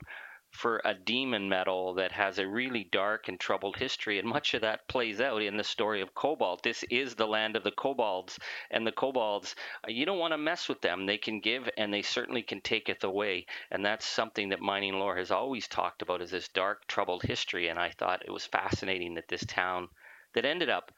for 0.58 0.82
a 0.84 0.94
demon 0.96 1.48
metal 1.48 1.94
that 1.94 2.12
has 2.12 2.40
a 2.40 2.48
really 2.48 2.84
dark 2.84 3.28
and 3.28 3.40
troubled 3.40 3.78
history. 3.78 4.18
And 4.18 4.28
much 4.28 4.56
of 4.56 4.62
that 4.62 4.88
plays 4.88 5.22
out 5.22 5.44
in 5.44 5.56
the 5.56 5.64
story 5.64 6.02
of 6.02 6.16
Cobalt. 6.16 6.64
This 6.64 6.84
is 6.90 7.14
the 7.14 7.28
land 7.28 7.56
of 7.56 7.64
the 7.64 7.72
Kobolds. 7.72 8.40
And 8.72 8.86
the 8.86 8.92
Kobolds, 8.92 9.56
uh, 9.88 9.92
you 9.92 10.04
don't 10.06 10.18
want 10.18 10.34
to 10.34 10.38
mess 10.38 10.68
with 10.68 10.82
them. 10.82 11.06
They 11.06 11.20
can 11.20 11.42
give 11.42 11.70
and 11.78 11.94
they 11.94 12.02
certainly 12.02 12.42
can 12.42 12.60
take 12.62 12.90
it 12.90 13.04
away. 13.04 13.46
And 13.70 13.86
that's 13.86 14.06
something 14.06 14.50
that 14.50 14.60
mining 14.60 14.98
lore 14.98 15.18
has 15.18 15.30
always 15.30 15.68
talked 15.68 16.02
about 16.02 16.24
is 16.24 16.32
this 16.32 16.48
dark, 16.48 16.88
troubled 16.88 17.22
history. 17.22 17.68
And 17.68 17.78
I 17.78 17.92
thought 17.92 18.26
it 18.26 18.32
was 18.32 18.48
fascinating 18.48 19.14
that 19.14 19.28
this 19.28 19.46
town 19.46 19.90
that 20.34 20.44
ended 20.44 20.70
up 20.70 20.92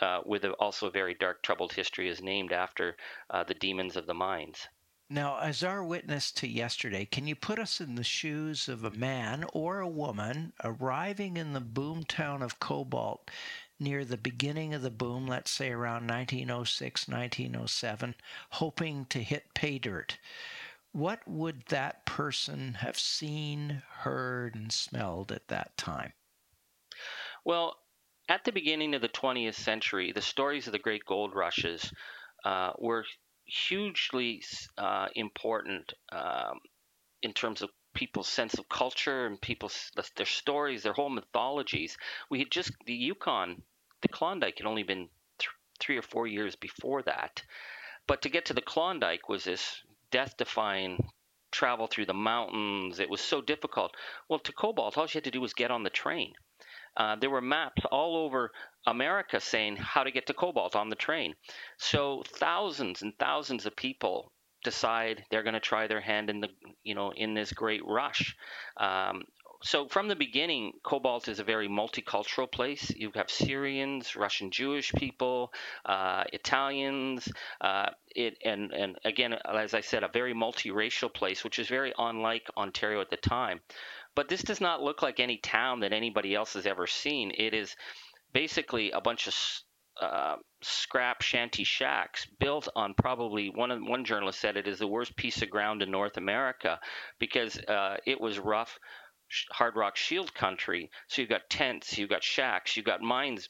uh, 0.00 0.20
with 0.26 0.44
a, 0.44 0.52
also 0.54 0.88
a 0.88 0.90
very 0.90 1.14
dark, 1.14 1.42
troubled 1.42 1.72
history 1.72 2.08
is 2.10 2.20
named 2.20 2.52
after 2.52 2.96
uh, 3.30 3.42
the 3.44 3.54
demons 3.54 3.96
of 3.96 4.04
the 4.04 4.14
mines. 4.14 4.68
Now, 5.12 5.40
as 5.40 5.62
our 5.62 5.84
witness 5.84 6.32
to 6.32 6.48
yesterday, 6.48 7.04
can 7.04 7.26
you 7.26 7.36
put 7.36 7.58
us 7.58 7.82
in 7.82 7.96
the 7.96 8.02
shoes 8.02 8.66
of 8.66 8.82
a 8.82 8.90
man 8.90 9.44
or 9.52 9.80
a 9.80 9.86
woman 9.86 10.54
arriving 10.64 11.36
in 11.36 11.52
the 11.52 11.60
boom 11.60 12.04
town 12.04 12.40
of 12.40 12.58
Cobalt 12.58 13.30
near 13.78 14.06
the 14.06 14.16
beginning 14.16 14.72
of 14.72 14.80
the 14.80 14.90
boom, 14.90 15.26
let's 15.26 15.50
say 15.50 15.68
around 15.68 16.06
1906, 16.08 17.08
1907, 17.08 18.14
hoping 18.52 19.04
to 19.04 19.22
hit 19.22 19.52
pay 19.52 19.78
dirt? 19.78 20.16
What 20.92 21.28
would 21.28 21.66
that 21.66 22.06
person 22.06 22.72
have 22.72 22.98
seen, 22.98 23.82
heard, 23.90 24.54
and 24.54 24.72
smelled 24.72 25.30
at 25.30 25.48
that 25.48 25.76
time? 25.76 26.14
Well, 27.44 27.76
at 28.30 28.44
the 28.44 28.52
beginning 28.52 28.94
of 28.94 29.02
the 29.02 29.10
20th 29.10 29.56
century, 29.56 30.10
the 30.10 30.22
stories 30.22 30.66
of 30.66 30.72
the 30.72 30.78
great 30.78 31.04
gold 31.04 31.34
rushes 31.34 31.92
uh, 32.46 32.72
were 32.78 33.04
hugely 33.52 34.42
uh, 34.78 35.08
important 35.14 35.92
um, 36.10 36.58
in 37.22 37.32
terms 37.32 37.62
of 37.62 37.70
people's 37.94 38.28
sense 38.28 38.54
of 38.54 38.68
culture 38.68 39.26
and 39.26 39.40
people's 39.40 39.90
their 40.16 40.26
stories, 40.26 40.82
their 40.82 40.94
whole 40.94 41.10
mythologies. 41.10 41.96
We 42.30 42.38
had 42.38 42.50
just 42.50 42.72
the 42.86 42.94
Yukon, 42.94 43.62
the 44.00 44.08
Klondike 44.08 44.58
had 44.58 44.66
only 44.66 44.82
been 44.82 45.08
th- 45.38 45.50
three 45.78 45.98
or 45.98 46.02
four 46.02 46.26
years 46.26 46.56
before 46.56 47.02
that, 47.02 47.42
but 48.06 48.22
to 48.22 48.30
get 48.30 48.46
to 48.46 48.54
the 48.54 48.62
Klondike 48.62 49.28
was 49.28 49.44
this 49.44 49.82
death-defying 50.10 51.06
travel 51.50 51.86
through 51.86 52.06
the 52.06 52.14
mountains. 52.14 52.98
It 52.98 53.10
was 53.10 53.20
so 53.20 53.42
difficult. 53.42 53.94
Well, 54.28 54.38
to 54.40 54.52
Cobalt, 54.52 54.96
all 54.96 55.04
you 55.04 55.10
had 55.12 55.24
to 55.24 55.30
do 55.30 55.40
was 55.40 55.52
get 55.52 55.70
on 55.70 55.82
the 55.82 55.90
train. 55.90 56.32
Uh, 56.96 57.16
there 57.16 57.30
were 57.30 57.40
maps 57.40 57.82
all 57.90 58.16
over 58.16 58.52
America 58.86 59.40
saying 59.40 59.76
how 59.76 60.04
to 60.04 60.10
get 60.10 60.26
to 60.26 60.34
Cobalt 60.34 60.76
on 60.76 60.88
the 60.88 60.96
train. 60.96 61.34
So 61.78 62.22
thousands 62.26 63.02
and 63.02 63.12
thousands 63.18 63.66
of 63.66 63.76
people 63.76 64.32
decide 64.64 65.24
they're 65.30 65.42
going 65.42 65.54
to 65.54 65.60
try 65.60 65.86
their 65.86 66.00
hand 66.00 66.30
in 66.30 66.40
the 66.40 66.48
you 66.84 66.94
know 66.94 67.12
in 67.12 67.34
this 67.34 67.52
great 67.52 67.82
rush. 67.86 68.36
Um, 68.76 69.24
so 69.64 69.86
from 69.86 70.08
the 70.08 70.16
beginning, 70.16 70.72
Cobalt 70.82 71.28
is 71.28 71.38
a 71.38 71.44
very 71.44 71.68
multicultural 71.68 72.50
place. 72.50 72.90
You 72.90 73.12
have 73.14 73.30
Syrians, 73.30 74.16
Russian 74.16 74.50
Jewish 74.50 74.92
people, 74.92 75.52
uh, 75.86 76.24
Italians, 76.32 77.28
uh, 77.60 77.90
it, 78.14 78.38
and 78.44 78.72
and 78.72 78.98
again, 79.04 79.34
as 79.34 79.72
I 79.72 79.80
said, 79.80 80.02
a 80.02 80.08
very 80.08 80.34
multiracial 80.34 81.12
place, 81.14 81.44
which 81.44 81.60
is 81.60 81.68
very 81.68 81.92
unlike 81.96 82.48
Ontario 82.56 83.00
at 83.00 83.10
the 83.10 83.16
time. 83.16 83.60
But 84.14 84.28
this 84.28 84.42
does 84.42 84.60
not 84.60 84.82
look 84.82 85.02
like 85.02 85.20
any 85.20 85.38
town 85.38 85.80
that 85.80 85.92
anybody 85.92 86.34
else 86.34 86.54
has 86.54 86.66
ever 86.66 86.86
seen. 86.86 87.32
It 87.36 87.54
is 87.54 87.74
basically 88.32 88.90
a 88.90 89.00
bunch 89.00 89.26
of 89.26 89.34
uh, 90.00 90.36
scrap 90.62 91.22
shanty 91.22 91.64
shacks 91.64 92.26
built 92.38 92.68
on 92.74 92.94
probably 92.94 93.50
one 93.50 93.86
one 93.86 94.04
journalist 94.04 94.40
said 94.40 94.56
it 94.56 94.66
is 94.66 94.78
the 94.78 94.86
worst 94.86 95.14
piece 95.16 95.42
of 95.42 95.50
ground 95.50 95.82
in 95.82 95.90
North 95.90 96.16
America 96.16 96.80
because 97.18 97.58
uh, 97.58 97.96
it 98.06 98.20
was 98.20 98.38
rough 98.38 98.78
hard 99.50 99.76
rock 99.76 99.96
shield 99.96 100.34
country. 100.34 100.90
So 101.08 101.22
you've 101.22 101.30
got 101.30 101.48
tents, 101.48 101.96
you've 101.98 102.10
got 102.10 102.22
shacks, 102.22 102.76
you've 102.76 102.86
got 102.86 103.00
mines 103.00 103.48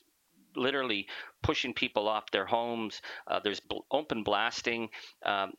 literally 0.54 1.06
pushing 1.42 1.74
people 1.74 2.08
off 2.08 2.30
their 2.30 2.46
homes. 2.46 3.00
Uh, 3.26 3.40
there's 3.42 3.60
bl- 3.60 3.78
open 3.90 4.22
blasting. 4.22 4.88
Um, 5.24 5.52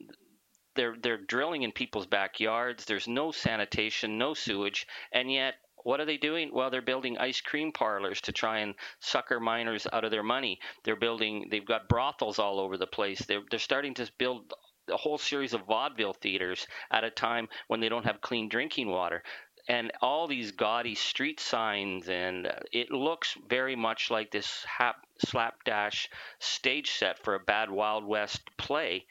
they're 0.75 0.95
they're 1.01 1.17
drilling 1.17 1.63
in 1.63 1.71
people's 1.71 2.05
backyards. 2.05 2.85
There's 2.85 3.07
no 3.07 3.31
sanitation, 3.31 4.17
no 4.17 4.33
sewage, 4.33 4.87
and 5.11 5.31
yet 5.31 5.55
what 5.83 5.99
are 5.99 6.05
they 6.05 6.17
doing? 6.17 6.49
Well, 6.53 6.69
they're 6.69 6.81
building 6.81 7.17
ice 7.17 7.41
cream 7.41 7.71
parlors 7.71 8.21
to 8.21 8.31
try 8.31 8.59
and 8.59 8.73
sucker 8.99 9.39
miners 9.39 9.85
out 9.91 10.05
of 10.05 10.11
their 10.11 10.23
money. 10.23 10.59
They're 10.83 10.95
building. 10.95 11.47
They've 11.49 11.65
got 11.65 11.89
brothels 11.89 12.39
all 12.39 12.59
over 12.59 12.77
the 12.77 12.87
place. 12.87 13.19
They're 13.19 13.43
they're 13.49 13.59
starting 13.59 13.93
to 13.95 14.09
build 14.17 14.53
a 14.89 14.97
whole 14.97 15.17
series 15.17 15.53
of 15.53 15.65
vaudeville 15.65 16.13
theaters 16.13 16.67
at 16.91 17.03
a 17.03 17.09
time 17.09 17.47
when 17.67 17.79
they 17.79 17.89
don't 17.89 18.05
have 18.05 18.21
clean 18.21 18.49
drinking 18.49 18.89
water 18.89 19.23
and 19.67 19.91
all 20.01 20.27
these 20.27 20.51
gaudy 20.51 20.95
street 20.95 21.39
signs 21.39 22.09
and 22.09 22.51
it 22.71 22.91
looks 22.91 23.37
very 23.47 23.75
much 23.75 24.11
like 24.11 24.29
this 24.31 24.65
hap, 24.65 24.97
slapdash 25.25 26.09
stage 26.39 26.91
set 26.91 27.17
for 27.23 27.35
a 27.35 27.39
bad 27.39 27.71
wild 27.71 28.03
west 28.03 28.41
play 28.57 29.05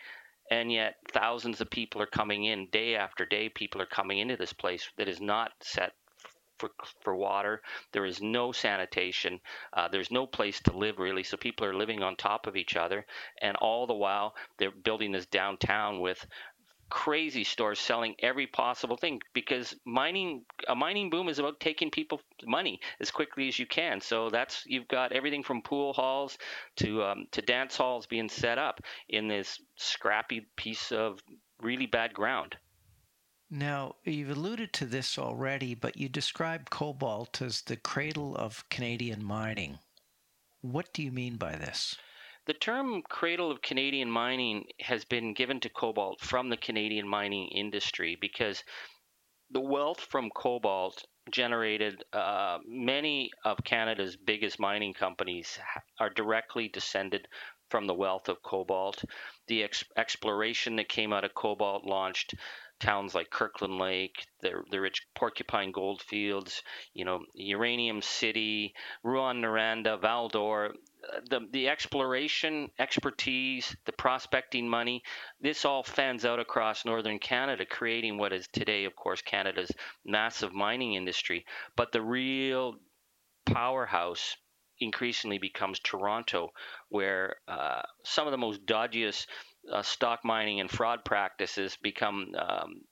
and 0.53 0.71
yet 0.71 0.97
thousands 1.13 1.63
of 1.63 1.71
people 1.71 2.03
are 2.03 2.19
coming 2.21 2.45
in 2.45 2.67
day 2.67 2.95
after 2.95 3.25
day 3.25 3.49
people 3.49 3.81
are 3.81 3.87
coming 3.87 4.19
into 4.19 4.37
this 4.37 4.53
place 4.53 4.87
that 4.99 5.09
is 5.09 5.19
not 5.19 5.51
set 5.63 5.95
for, 6.59 6.69
for 7.01 7.17
water. 7.17 7.63
There 7.93 8.05
is 8.05 8.21
no 8.21 8.53
sanitation. 8.53 9.41
Uh, 9.73 9.89
there's 9.89 10.11
no 10.11 10.27
place 10.27 10.61
to 10.61 10.77
live 10.77 10.99
really. 10.99 11.23
So 11.23 11.39
people 11.39 11.67
are 11.67 11.75
living 11.75 12.03
on 12.03 12.17
top 12.17 12.47
of 12.47 12.55
each 12.55 12.77
other. 12.77 13.07
And 13.41 13.57
all 13.57 13.87
the 13.87 13.95
while 13.95 14.35
they're 14.59 14.71
building 14.71 15.11
this 15.11 15.27
downtown 15.27 16.01
with 16.01 16.25
crazy 16.93 17.43
stores 17.43 17.79
selling 17.79 18.15
every 18.19 18.47
possible 18.47 18.99
thing 18.99 19.19
because 19.33 19.75
mining 19.87 20.45
a 20.69 20.75
mining 20.75 21.09
boom 21.09 21.27
is 21.27 21.39
about 21.39 21.59
taking 21.59 21.91
people 21.91 22.21
money 22.45 22.79
as 23.01 23.11
quickly 23.11 23.49
as 23.49 23.59
you 23.59 23.65
can 23.65 23.99
so 23.99 24.29
that's 24.29 24.63
you've 24.67 24.87
got 24.89 25.11
everything 25.11 25.43
from 25.43 25.63
pool 25.63 25.95
halls 25.95 26.37
to 26.77 27.03
um, 27.03 27.25
to 27.33 27.41
dance 27.41 27.79
halls 27.79 28.05
being 28.05 28.29
set 28.29 28.59
up 28.59 28.79
in 29.09 29.27
this 29.27 29.59
scrappy 29.77 30.47
piece 30.55 30.93
of 30.93 31.19
really 31.63 31.87
bad 31.87 32.13
ground 32.13 32.57
now, 33.55 33.97
you've 34.05 34.31
alluded 34.31 34.73
to 34.75 34.87
this 34.87 35.19
already, 35.19 35.75
but 35.75 35.99
you 35.99 36.09
described 36.09 36.71
cobalt 36.71 37.43
as 37.43 37.61
the 37.61 37.77
cradle 37.77 38.35
of 38.35 38.67
Canadian 38.71 39.23
mining. 39.23 39.79
What 40.63 40.95
do 40.95 41.03
you 41.03 41.13
mean 41.13 41.37
by 41.37 41.57
this? 41.57 41.97
The 42.45 42.55
term 42.55 43.03
cradle 43.03 43.53
of 43.53 43.63
Canadian 43.63 44.11
mining 44.11 44.67
has 44.81 45.05
been 45.05 45.33
given 45.33 45.61
to 45.61 45.69
cobalt 45.69 46.21
from 46.21 46.49
the 46.49 46.57
Canadian 46.57 47.07
mining 47.07 47.49
industry 47.49 48.17
because 48.17 48.65
the 49.51 49.61
wealth 49.61 50.01
from 50.01 50.29
cobalt 50.31 51.05
generated 51.31 52.03
uh, 52.13 52.59
many 52.67 53.31
of 53.45 53.63
Canada's 53.63 54.17
biggest 54.17 54.59
mining 54.59 54.93
companies 54.93 55.59
are 56.01 56.11
directly 56.11 56.67
descended 56.69 57.29
from 57.71 57.87
the 57.87 57.95
wealth 57.95 58.29
of 58.29 58.43
cobalt. 58.43 59.05
The 59.47 59.63
ex- 59.63 59.85
exploration 59.97 60.77
that 60.77 60.89
came 60.89 61.13
out 61.13 61.25
of 61.25 61.35
cobalt 61.35 61.85
launched 61.85 62.35
towns 62.81 63.15
like 63.15 63.31
Kirkland 63.31 63.79
Lake, 63.79 64.27
the, 64.41 64.65
the 64.71 64.81
rich 64.81 65.07
porcupine 65.15 65.71
gold 65.71 66.03
fields, 66.03 66.63
you 66.93 67.05
know, 67.05 67.25
Uranium 67.35 68.03
City, 68.03 68.75
Rouyn-Noranda, 69.05 70.01
Val-d'Or, 70.01 70.75
the 71.29 71.41
the 71.53 71.69
exploration 71.69 72.71
expertise, 72.79 73.77
the 73.85 73.93
prospecting 73.93 74.69
money, 74.69 75.03
this 75.41 75.65
all 75.65 75.83
fans 75.83 76.25
out 76.25 76.41
across 76.41 76.85
northern 76.85 77.19
Canada, 77.19 77.67
creating 77.67 78.19
what 78.19 78.33
is 78.33 78.49
today, 78.53 78.85
of 78.85 78.95
course, 78.97 79.23
Canada's 79.23 79.71
massive 80.05 80.53
mining 80.53 80.95
industry. 80.95 81.45
But 81.77 81.93
the 81.93 82.03
real 82.03 82.77
powerhouse 83.47 84.37
increasingly 84.81 85.39
becomes 85.39 85.79
Toronto, 85.81 86.51
where 86.89 87.37
uh, 87.49 87.83
some 88.05 88.27
of 88.27 88.33
the 88.33 88.39
most 88.39 88.67
dodgiest 88.67 89.27
uh, 89.73 89.83
stock 89.83 90.25
mining 90.25 90.61
and 90.61 90.71
fraud 90.71 91.05
practices 91.05 91.77
become 91.83 92.33
um, 92.37 92.83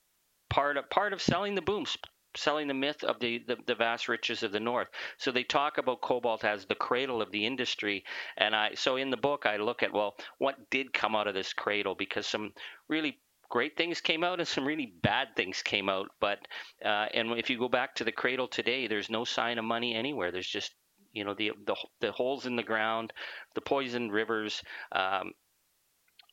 part 0.49 0.77
of 0.77 0.89
part 0.89 1.13
of 1.13 1.21
selling 1.21 1.55
the 1.55 1.61
booms 1.61 1.97
selling 2.35 2.67
the 2.67 2.73
myth 2.73 3.03
of 3.03 3.19
the, 3.19 3.39
the, 3.47 3.57
the, 3.65 3.75
vast 3.75 4.07
riches 4.07 4.43
of 4.43 4.51
the 4.51 4.59
north. 4.59 4.87
So 5.17 5.31
they 5.31 5.43
talk 5.43 5.77
about 5.77 6.01
cobalt 6.01 6.43
as 6.43 6.65
the 6.65 6.75
cradle 6.75 7.21
of 7.21 7.31
the 7.31 7.45
industry. 7.45 8.03
And 8.37 8.55
i 8.55 8.73
so 8.75 8.95
in 8.95 9.09
the 9.09 9.17
book 9.17 9.45
i 9.45 9.57
look 9.57 9.83
at 9.83 9.93
well 9.93 10.15
what 10.37 10.69
did 10.69 10.93
come 10.93 11.15
out 11.15 11.27
of 11.27 11.33
this 11.33 11.53
cradle? 11.53 11.95
Because 11.95 12.27
some 12.27 12.53
really 12.87 13.19
great 13.49 13.75
things 13.75 13.99
came 13.99 14.23
out 14.23 14.39
and 14.39 14.47
some 14.47 14.65
really 14.65 14.93
bad 15.01 15.29
things 15.35 15.61
came 15.61 15.89
out. 15.89 16.09
But 16.19 16.39
uh, 16.83 17.07
and 17.13 17.31
if 17.37 17.49
you 17.49 17.57
go 17.59 17.69
back 17.69 17.95
to 17.95 18.03
the 18.03 18.11
cradle 18.11 18.47
today 18.47 18.87
there's 18.87 19.09
no 19.09 19.25
sign 19.25 19.57
of 19.57 19.65
money 19.65 19.93
anywhere. 19.95 20.31
There's 20.31 20.47
just 20.47 20.73
You 21.13 21.25
know, 21.25 21.33
the 21.33 21.51
the, 21.65 21.75
the 21.99 22.11
holes 22.11 22.45
in 22.45 22.55
the 22.55 22.63
ground, 22.63 23.13
the 23.55 23.61
poisoned 23.61 24.13
rivers, 24.13 24.63
um, 24.93 25.33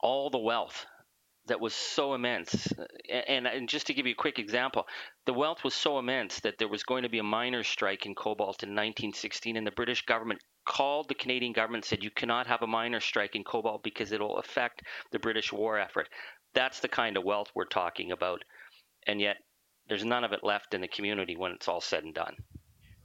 all 0.01 0.31
the 0.31 0.39
wealth 0.39 0.87
that 1.49 1.61
was 1.61 1.75
so 1.75 2.15
immense. 2.15 2.73
And, 3.11 3.47
and, 3.47 3.69
just 3.69 3.87
to 3.89 3.95
give 3.95 4.07
you 4.07 4.13
a 4.13 4.23
quick 4.23 4.39
example, 4.39 4.87
the 5.27 5.33
wealth 5.33 5.65
was 5.65 5.75
so 5.75 5.99
immense 5.99 6.41
that 6.41 6.59
there 6.59 6.69
was 6.69 6.83
going 6.83 7.03
to 7.03 7.09
be 7.09 7.19
a 7.19 7.25
miners' 7.25 7.69
strike 7.69 8.07
in 8.07 8.15
cobalt 8.15 8.63
in 8.63 8.71
1916, 8.71 9.57
and 9.57 9.67
the 9.67 9.73
British 9.73 10.05
government 10.07 10.41
called 10.65 11.09
the 11.09 11.15
Canadian 11.15 11.53
government 11.53 11.85
said 11.85 12.05
you 12.05 12.11
cannot 12.11 12.47
have 12.47 12.63
a 12.63 12.67
miners' 12.67 13.05
strike 13.05 13.35
in 13.35 13.45
cobalt 13.45 13.83
because 13.83 14.13
it'll 14.13 14.39
affect 14.39 14.83
the 15.11 15.19
British 15.19 15.53
war 15.53 15.79
effort. 15.79 16.09
That's 16.55 16.81
the 16.81 16.89
kind 16.89 17.17
of 17.17 17.25
wealth 17.25 17.51
we're 17.55 17.65
talking 17.65 18.13
about. 18.13 18.43
And 19.07 19.21
yet, 19.21 19.37
there's 19.89 20.05
none 20.05 20.25
of 20.25 20.33
it 20.33 20.45
left 20.45 20.75
in 20.75 20.81
the 20.81 20.89
community 20.89 21.37
when 21.37 21.53
it's 21.53 21.69
all 21.69 21.81
said 21.81 22.05
and 22.05 22.15
done. 22.15 22.37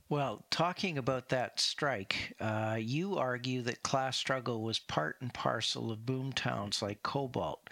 Well, 0.10 0.46
talking 0.52 0.98
about 0.98 1.30
that 1.30 1.60
strike, 1.60 2.36
uh, 2.40 2.78
you 2.80 3.18
argue 3.18 3.62
that 3.64 3.84
class 3.84 4.18
struggle 4.18 4.62
was 4.62 4.78
part 4.78 5.16
and 5.22 5.34
parcel 5.34 5.92
of 5.92 6.06
boom 6.06 6.34
towns 6.34 6.82
like 6.82 7.02
Cobalt. 7.02 7.70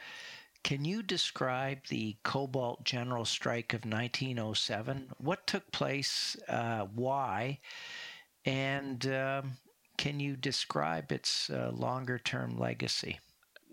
Can 0.63 0.85
you 0.85 1.01
describe 1.01 1.87
the 1.87 2.15
Cobalt 2.23 2.83
General 2.83 3.25
Strike 3.25 3.73
of 3.73 3.85
1907? 3.85 5.11
What 5.17 5.47
took 5.47 5.71
place? 5.71 6.37
Uh, 6.47 6.85
why? 6.93 7.59
And 8.45 9.05
um, 9.07 9.51
can 9.97 10.19
you 10.19 10.35
describe 10.35 11.11
its 11.11 11.49
uh, 11.49 11.71
longer 11.73 12.19
term 12.19 12.57
legacy? 12.57 13.19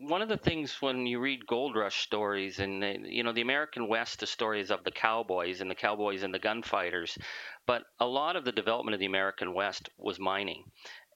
one 0.01 0.23
of 0.23 0.29
the 0.29 0.37
things 0.37 0.81
when 0.81 1.07
you 1.07 1.19
read 1.19 1.45
gold 1.47 1.75
rush 1.75 2.03
stories 2.03 2.61
and 2.61 2.85
you 3.05 3.25
know 3.25 3.33
the 3.33 3.41
american 3.41 3.89
west 3.89 4.21
the 4.21 4.27
stories 4.27 4.71
of 4.71 4.85
the 4.85 4.93
cowboys 4.93 5.61
and 5.61 5.69
the 5.69 5.75
cowboys 5.75 6.23
and 6.23 6.33
the 6.33 6.39
gunfighters 6.39 7.19
but 7.67 7.83
a 7.99 8.07
lot 8.07 8.37
of 8.37 8.45
the 8.45 8.53
development 8.53 8.95
of 8.95 9.01
the 9.01 9.07
american 9.07 9.53
west 9.53 9.89
was 9.99 10.21
mining 10.21 10.63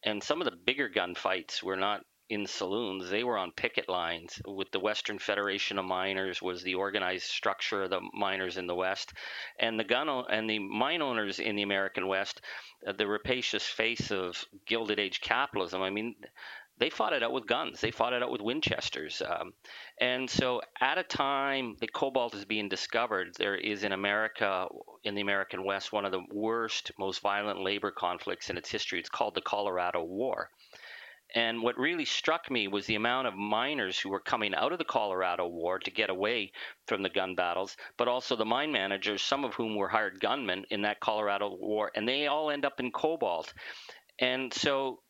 and 0.05 0.21
some 0.21 0.41
of 0.41 0.47
the 0.47 0.57
bigger 0.67 0.89
gunfights 0.89 1.63
were 1.63 1.77
not 1.77 2.05
in 2.29 2.47
saloons 2.47 3.11
they 3.11 3.25
were 3.25 3.37
on 3.37 3.53
picket 3.53 3.89
lines 3.89 4.41
with 4.47 4.71
the 4.71 4.81
western 4.81 5.19
federation 5.19 5.79
of 5.79 5.85
miners 5.85 6.41
was 6.41 6.63
the 6.63 6.75
organized 6.75 7.25
structure 7.25 7.83
of 7.83 7.91
the 7.91 8.01
miners 8.13 8.57
in 8.57 8.67
the 8.67 8.75
west 8.75 9.13
and 9.59 9.79
the 9.79 9.85
gun 9.85 10.09
and 10.09 10.49
the 10.49 10.59
mine 10.59 11.03
owners 11.03 11.39
in 11.39 11.57
the 11.57 11.63
american 11.63 12.07
west 12.07 12.41
uh, 12.87 12.93
the 12.93 13.07
rapacious 13.07 13.65
face 13.65 14.11
of 14.11 14.45
gilded 14.67 14.99
age 14.99 15.21
capitalism 15.21 15.83
i 15.83 15.91
mean 15.91 16.15
they 16.79 16.91
fought 16.91 17.13
it 17.13 17.23
out 17.23 17.33
with 17.33 17.47
guns. 17.47 17.81
They 17.81 17.93
fought 17.93 18.13
it 18.13 18.23
out 18.25 18.33
with 18.33 18.41
Winchesters. 18.41 19.23
Um, 19.23 19.53
and 20.01 20.29
so, 20.29 20.63
at 20.81 20.99
a 20.99 21.05
time 21.05 21.77
that 21.81 21.93
cobalt 21.93 22.35
is 22.35 22.45
being 22.45 22.69
discovered, 22.69 23.37
there 23.37 23.55
is 23.55 23.85
in 23.85 23.93
America, 23.93 24.67
in 25.05 25.15
the 25.15 25.21
American 25.21 25.65
West, 25.65 25.93
one 25.93 26.05
of 26.05 26.11
the 26.11 26.25
worst, 26.33 26.91
most 26.99 27.21
violent 27.21 27.61
labor 27.61 27.93
conflicts 27.93 28.51
in 28.51 28.57
its 28.57 28.71
history. 28.71 28.99
It's 28.99 29.09
called 29.09 29.35
the 29.35 29.43
Colorado 29.43 30.03
War. 30.03 30.51
And 31.35 31.63
what 31.63 31.79
really 31.79 32.05
struck 32.05 32.51
me 32.51 32.69
was 32.69 32.87
the 32.87 32.95
amount 32.95 33.27
of 33.27 33.35
miners 33.35 33.99
who 33.99 34.11
were 34.11 34.21
coming 34.21 34.55
out 34.55 34.73
of 34.73 34.79
the 34.79 34.85
Colorado 34.85 35.47
War 35.47 35.79
to 35.79 35.91
get 35.91 36.11
away 36.11 36.53
from 36.87 37.03
the 37.03 37.09
gun 37.09 37.35
battles, 37.35 37.77
but 37.97 38.09
also 38.09 38.37
the 38.37 38.45
mine 38.45 38.73
managers, 38.73 39.23
some 39.23 39.45
of 39.45 39.55
whom 39.55 39.77
were 39.77 39.89
hired 39.89 40.21
gunmen 40.21 40.65
in 40.71 40.83
that 40.83 41.01
Colorado 41.01 41.57
War, 41.57 41.91
and 41.95 42.07
they 42.07 42.27
all 42.27 42.51
end 42.51 42.65
up 42.65 42.81
in 42.81 42.91
cobalt. 42.91 43.53
And 44.19 44.53
so 44.53 45.01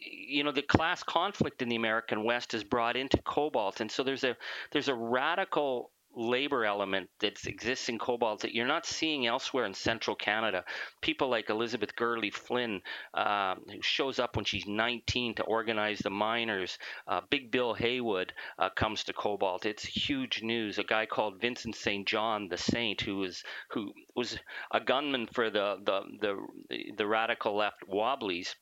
you 0.00 0.44
know 0.44 0.52
the 0.52 0.62
class 0.62 1.02
conflict 1.02 1.62
in 1.62 1.68
the 1.68 1.76
American 1.76 2.24
West 2.24 2.54
is 2.54 2.64
brought 2.64 2.96
into 2.96 3.20
cobalt, 3.22 3.80
and 3.80 3.90
so 3.90 4.02
there's 4.02 4.24
a 4.24 4.36
there's 4.72 4.88
a 4.88 4.94
radical 4.94 5.90
labor 6.16 6.64
element 6.64 7.08
that 7.20 7.44
exists 7.46 7.88
in 7.88 7.98
cobalt 7.98 8.40
that 8.40 8.54
you're 8.54 8.66
not 8.66 8.86
seeing 8.86 9.26
elsewhere 9.26 9.66
in 9.66 9.74
central 9.74 10.16
Canada. 10.16 10.64
People 11.02 11.28
like 11.28 11.50
Elizabeth 11.50 11.94
Gurley 11.94 12.30
Flynn, 12.30 12.80
uh, 13.14 13.54
who 13.70 13.82
shows 13.82 14.18
up 14.18 14.34
when 14.34 14.44
she's 14.44 14.66
19 14.66 15.34
to 15.34 15.42
organize 15.44 15.98
the 15.98 16.10
miners. 16.10 16.78
Uh, 17.06 17.20
Big 17.30 17.50
Bill 17.50 17.74
Haywood 17.74 18.32
uh, 18.58 18.70
comes 18.70 19.04
to 19.04 19.12
cobalt. 19.12 19.66
It's 19.66 19.84
huge 19.84 20.42
news. 20.42 20.78
A 20.78 20.84
guy 20.84 21.06
called 21.06 21.40
Vincent 21.40 21.76
St. 21.76 22.06
John 22.06 22.48
the 22.48 22.58
Saint, 22.58 23.00
who 23.02 23.18
was 23.18 23.42
who 23.70 23.92
was 24.14 24.38
a 24.72 24.80
gunman 24.80 25.26
for 25.26 25.50
the 25.50 25.76
the 25.84 26.00
the, 26.20 26.92
the 26.96 27.06
radical 27.06 27.56
left 27.56 27.86
Wobblies. 27.86 28.54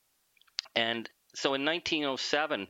And 0.75 1.09
so 1.35 1.55
in 1.55 1.65
1907, 1.65 2.67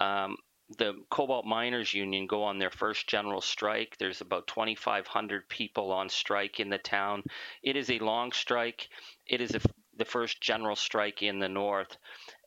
um, 0.00 0.36
the 0.76 0.94
Cobalt 1.10 1.44
Miners 1.44 1.94
Union 1.94 2.26
go 2.26 2.44
on 2.44 2.58
their 2.58 2.70
first 2.70 3.06
general 3.06 3.40
strike. 3.40 3.96
There's 3.98 4.20
about 4.20 4.46
2,500 4.46 5.48
people 5.48 5.92
on 5.92 6.08
strike 6.08 6.60
in 6.60 6.70
the 6.70 6.78
town. 6.78 7.22
It 7.62 7.76
is 7.76 7.90
a 7.90 7.98
long 7.98 8.32
strike. 8.32 8.88
It 9.26 9.40
is 9.40 9.54
a, 9.54 9.60
the 9.96 10.04
first 10.04 10.40
general 10.40 10.76
strike 10.76 11.22
in 11.22 11.38
the 11.38 11.48
North, 11.48 11.96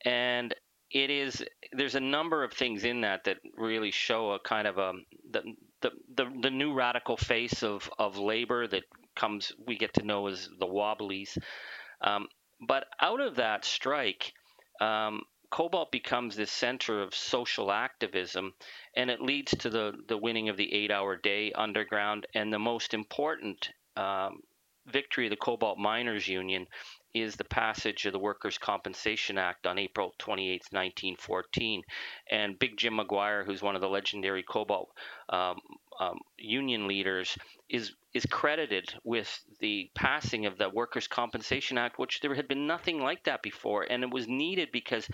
and 0.06 0.54
it 0.92 1.10
is. 1.10 1.44
There's 1.74 1.96
a 1.96 2.00
number 2.00 2.44
of 2.44 2.54
things 2.54 2.84
in 2.84 3.02
that 3.02 3.26
that 3.26 3.38
really 3.56 3.92
show 3.92 4.32
a 4.32 4.40
kind 4.40 4.68
of 4.68 4.78
a 4.78 4.94
the 5.32 5.44
the 5.82 5.92
the, 6.16 6.26
the 6.42 6.52
new 6.52 6.74
radical 6.74 7.18
face 7.18 7.63
of 7.63 7.90
of 8.00 8.18
labor 8.18 8.68
that 8.68 8.84
comes. 9.16 9.52
We 9.66 9.78
get 9.78 9.94
to 9.96 10.04
know 10.04 10.28
as 10.28 10.50
the 10.60 10.68
Wobblies, 10.68 11.38
um, 12.02 12.28
but 12.66 12.86
out 13.02 13.20
of 13.20 13.36
that 13.36 13.66
strike. 13.66 14.34
Um, 14.80 15.24
Cobalt 15.50 15.92
becomes 15.92 16.36
this 16.36 16.52
center 16.52 17.02
of 17.02 17.16
social 17.16 17.72
activism, 17.72 18.54
and 18.96 19.10
it 19.10 19.22
leads 19.22 19.52
to 19.52 19.70
the, 19.70 19.94
the 20.08 20.18
winning 20.18 20.50
of 20.50 20.58
the 20.58 20.74
eight 20.74 20.92
hour 20.92 21.16
day 21.16 21.52
underground. 21.54 22.26
And 22.34 22.52
the 22.52 22.60
most 22.60 22.94
important 22.94 23.72
um, 23.96 24.42
victory 24.88 25.26
of 25.26 25.32
the 25.32 25.38
Cobalt 25.38 25.78
Miners 25.78 26.28
Union 26.28 26.68
is 27.14 27.36
the 27.36 27.44
passage 27.44 28.06
of 28.06 28.14
the 28.14 28.20
Workers' 28.20 28.58
Compensation 28.58 29.38
Act 29.38 29.66
on 29.66 29.80
April 29.80 30.14
28, 30.20 30.62
1914. 30.72 31.82
And 32.30 32.60
Big 32.60 32.78
Jim 32.78 32.98
McGuire, 32.98 33.46
who's 33.46 33.62
one 33.62 33.76
of 33.76 33.82
the 33.82 33.90
legendary 33.90 34.44
Cobalt 34.44 34.90
um, 35.30 35.60
um, 36.00 36.20
union 36.38 36.88
leaders, 36.88 37.38
is 37.69 37.93
is 38.13 38.25
credited 38.25 38.93
with 39.03 39.43
the 39.60 39.91
passing 39.93 40.45
of 40.47 40.58
the 40.58 40.69
Workers' 40.69 41.08
Compensation 41.08 41.77
Act, 41.77 41.99
which 41.99 42.19
there 42.21 42.34
had 42.34 42.47
been 42.47 42.65
nothing 42.65 42.99
like 43.01 43.23
that 43.25 43.43
before, 43.43 43.84
and 43.84 44.03
it 44.03 44.10
was 44.10 44.27
needed 44.27 44.69
because 44.71 45.08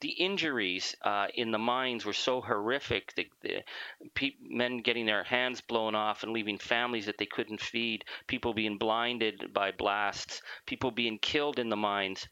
the 0.00 0.10
injuries 0.10 0.94
uh, 1.02 1.28
in 1.34 1.50
the 1.52 1.58
mines 1.58 2.04
were 2.04 2.12
so 2.12 2.40
horrific. 2.40 3.14
The, 3.14 3.28
the 3.42 3.62
pe- 4.14 4.36
men 4.42 4.78
getting 4.78 5.06
their 5.06 5.24
hands 5.24 5.60
blown 5.62 5.94
off 5.94 6.22
and 6.22 6.32
leaving 6.32 6.58
families 6.58 7.06
that 7.06 7.18
they 7.18 7.26
couldn't 7.26 7.60
feed, 7.60 8.04
people 8.26 8.52
being 8.52 8.76
blinded 8.78 9.52
by 9.54 9.70
blasts, 9.72 10.42
people 10.66 10.90
being 10.90 11.18
killed 11.18 11.58
in 11.58 11.70
the 11.70 11.76
mines. 11.76 12.28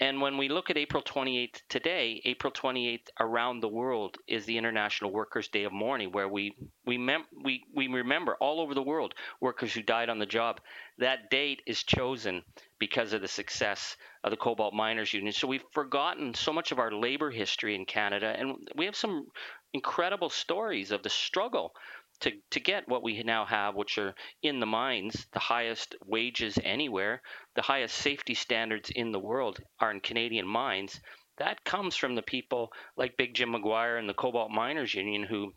And 0.00 0.20
when 0.20 0.38
we 0.38 0.48
look 0.48 0.70
at 0.70 0.76
April 0.76 1.02
28th 1.02 1.62
today, 1.68 2.20
April 2.24 2.52
28th 2.52 3.06
around 3.20 3.60
the 3.60 3.68
world 3.68 4.16
is 4.26 4.44
the 4.44 4.58
International 4.58 5.12
Workers' 5.12 5.46
Day 5.48 5.62
of 5.64 5.72
Mourning, 5.72 6.10
where 6.10 6.28
we 6.28 6.56
we, 6.84 6.98
mem- 6.98 7.26
we 7.44 7.64
we 7.72 7.86
remember 7.86 8.36
all 8.40 8.60
over 8.60 8.74
the 8.74 8.82
world 8.82 9.14
workers 9.40 9.72
who 9.72 9.82
died 9.82 10.08
on 10.08 10.18
the 10.18 10.26
job. 10.26 10.60
That 10.98 11.30
date 11.30 11.62
is 11.66 11.84
chosen 11.84 12.42
because 12.80 13.12
of 13.12 13.20
the 13.20 13.28
success 13.28 13.96
of 14.24 14.32
the 14.32 14.36
Cobalt 14.36 14.74
Miners 14.74 15.12
Union. 15.14 15.32
So 15.32 15.46
we've 15.46 15.64
forgotten 15.70 16.34
so 16.34 16.52
much 16.52 16.72
of 16.72 16.80
our 16.80 16.90
labor 16.90 17.30
history 17.30 17.76
in 17.76 17.86
Canada, 17.86 18.34
and 18.36 18.56
we 18.74 18.86
have 18.86 18.96
some 18.96 19.28
incredible 19.72 20.30
stories 20.30 20.90
of 20.90 21.04
the 21.04 21.10
struggle 21.10 21.72
to, 22.20 22.32
to 22.50 22.60
get 22.60 22.88
what 22.88 23.02
we 23.02 23.22
now 23.22 23.44
have, 23.44 23.74
which 23.74 23.98
are 23.98 24.14
in 24.42 24.60
the 24.60 24.66
mines, 24.66 25.26
the 25.32 25.38
highest 25.38 25.94
wages 26.06 26.58
anywhere, 26.62 27.20
the 27.54 27.62
highest 27.62 27.96
safety 27.96 28.34
standards 28.34 28.90
in 28.90 29.12
the 29.12 29.18
world 29.18 29.60
are 29.80 29.90
in 29.90 30.00
Canadian 30.00 30.46
mines. 30.46 31.00
That 31.38 31.64
comes 31.64 31.96
from 31.96 32.14
the 32.14 32.22
people 32.22 32.72
like 32.96 33.16
Big 33.16 33.34
Jim 33.34 33.50
McGuire 33.50 33.98
and 33.98 34.08
the 34.08 34.14
Cobalt 34.14 34.50
Miners 34.50 34.94
Union 34.94 35.24
who 35.24 35.52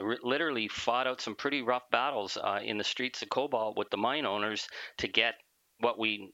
literally 0.00 0.68
fought 0.68 1.06
out 1.06 1.20
some 1.20 1.34
pretty 1.34 1.60
rough 1.60 1.88
battles 1.90 2.36
uh, 2.36 2.60
in 2.62 2.78
the 2.78 2.84
streets 2.84 3.20
of 3.22 3.28
Cobalt 3.28 3.76
with 3.76 3.90
the 3.90 3.96
mine 3.96 4.24
owners 4.24 4.68
to 4.98 5.08
get 5.08 5.34
what 5.80 5.98
we 5.98 6.32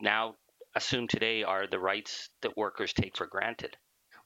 now 0.00 0.36
assume 0.74 1.08
today 1.08 1.42
are 1.42 1.66
the 1.66 1.78
rights 1.78 2.28
that 2.42 2.56
workers 2.56 2.92
take 2.92 3.16
for 3.16 3.26
granted. 3.26 3.76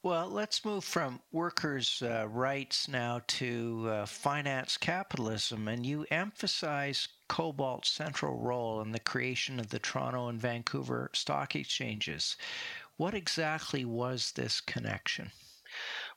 Well, 0.01 0.29
let's 0.29 0.63
move 0.63 0.85
from 0.85 1.19
workers' 1.29 2.01
uh, 2.01 2.25
rights 2.29 2.87
now 2.87 3.19
to 3.27 3.89
uh, 3.89 4.05
finance 4.05 4.77
capitalism. 4.77 5.67
And 5.67 5.85
you 5.85 6.05
emphasize 6.09 7.09
Cobalt's 7.27 7.89
central 7.89 8.39
role 8.39 8.79
in 8.79 8.93
the 8.93 9.01
creation 9.01 9.59
of 9.59 9.67
the 9.67 9.79
Toronto 9.79 10.29
and 10.29 10.39
Vancouver 10.39 11.11
stock 11.13 11.53
exchanges. 11.53 12.37
What 12.95 13.13
exactly 13.13 13.83
was 13.83 14.31
this 14.31 14.61
connection? 14.61 15.31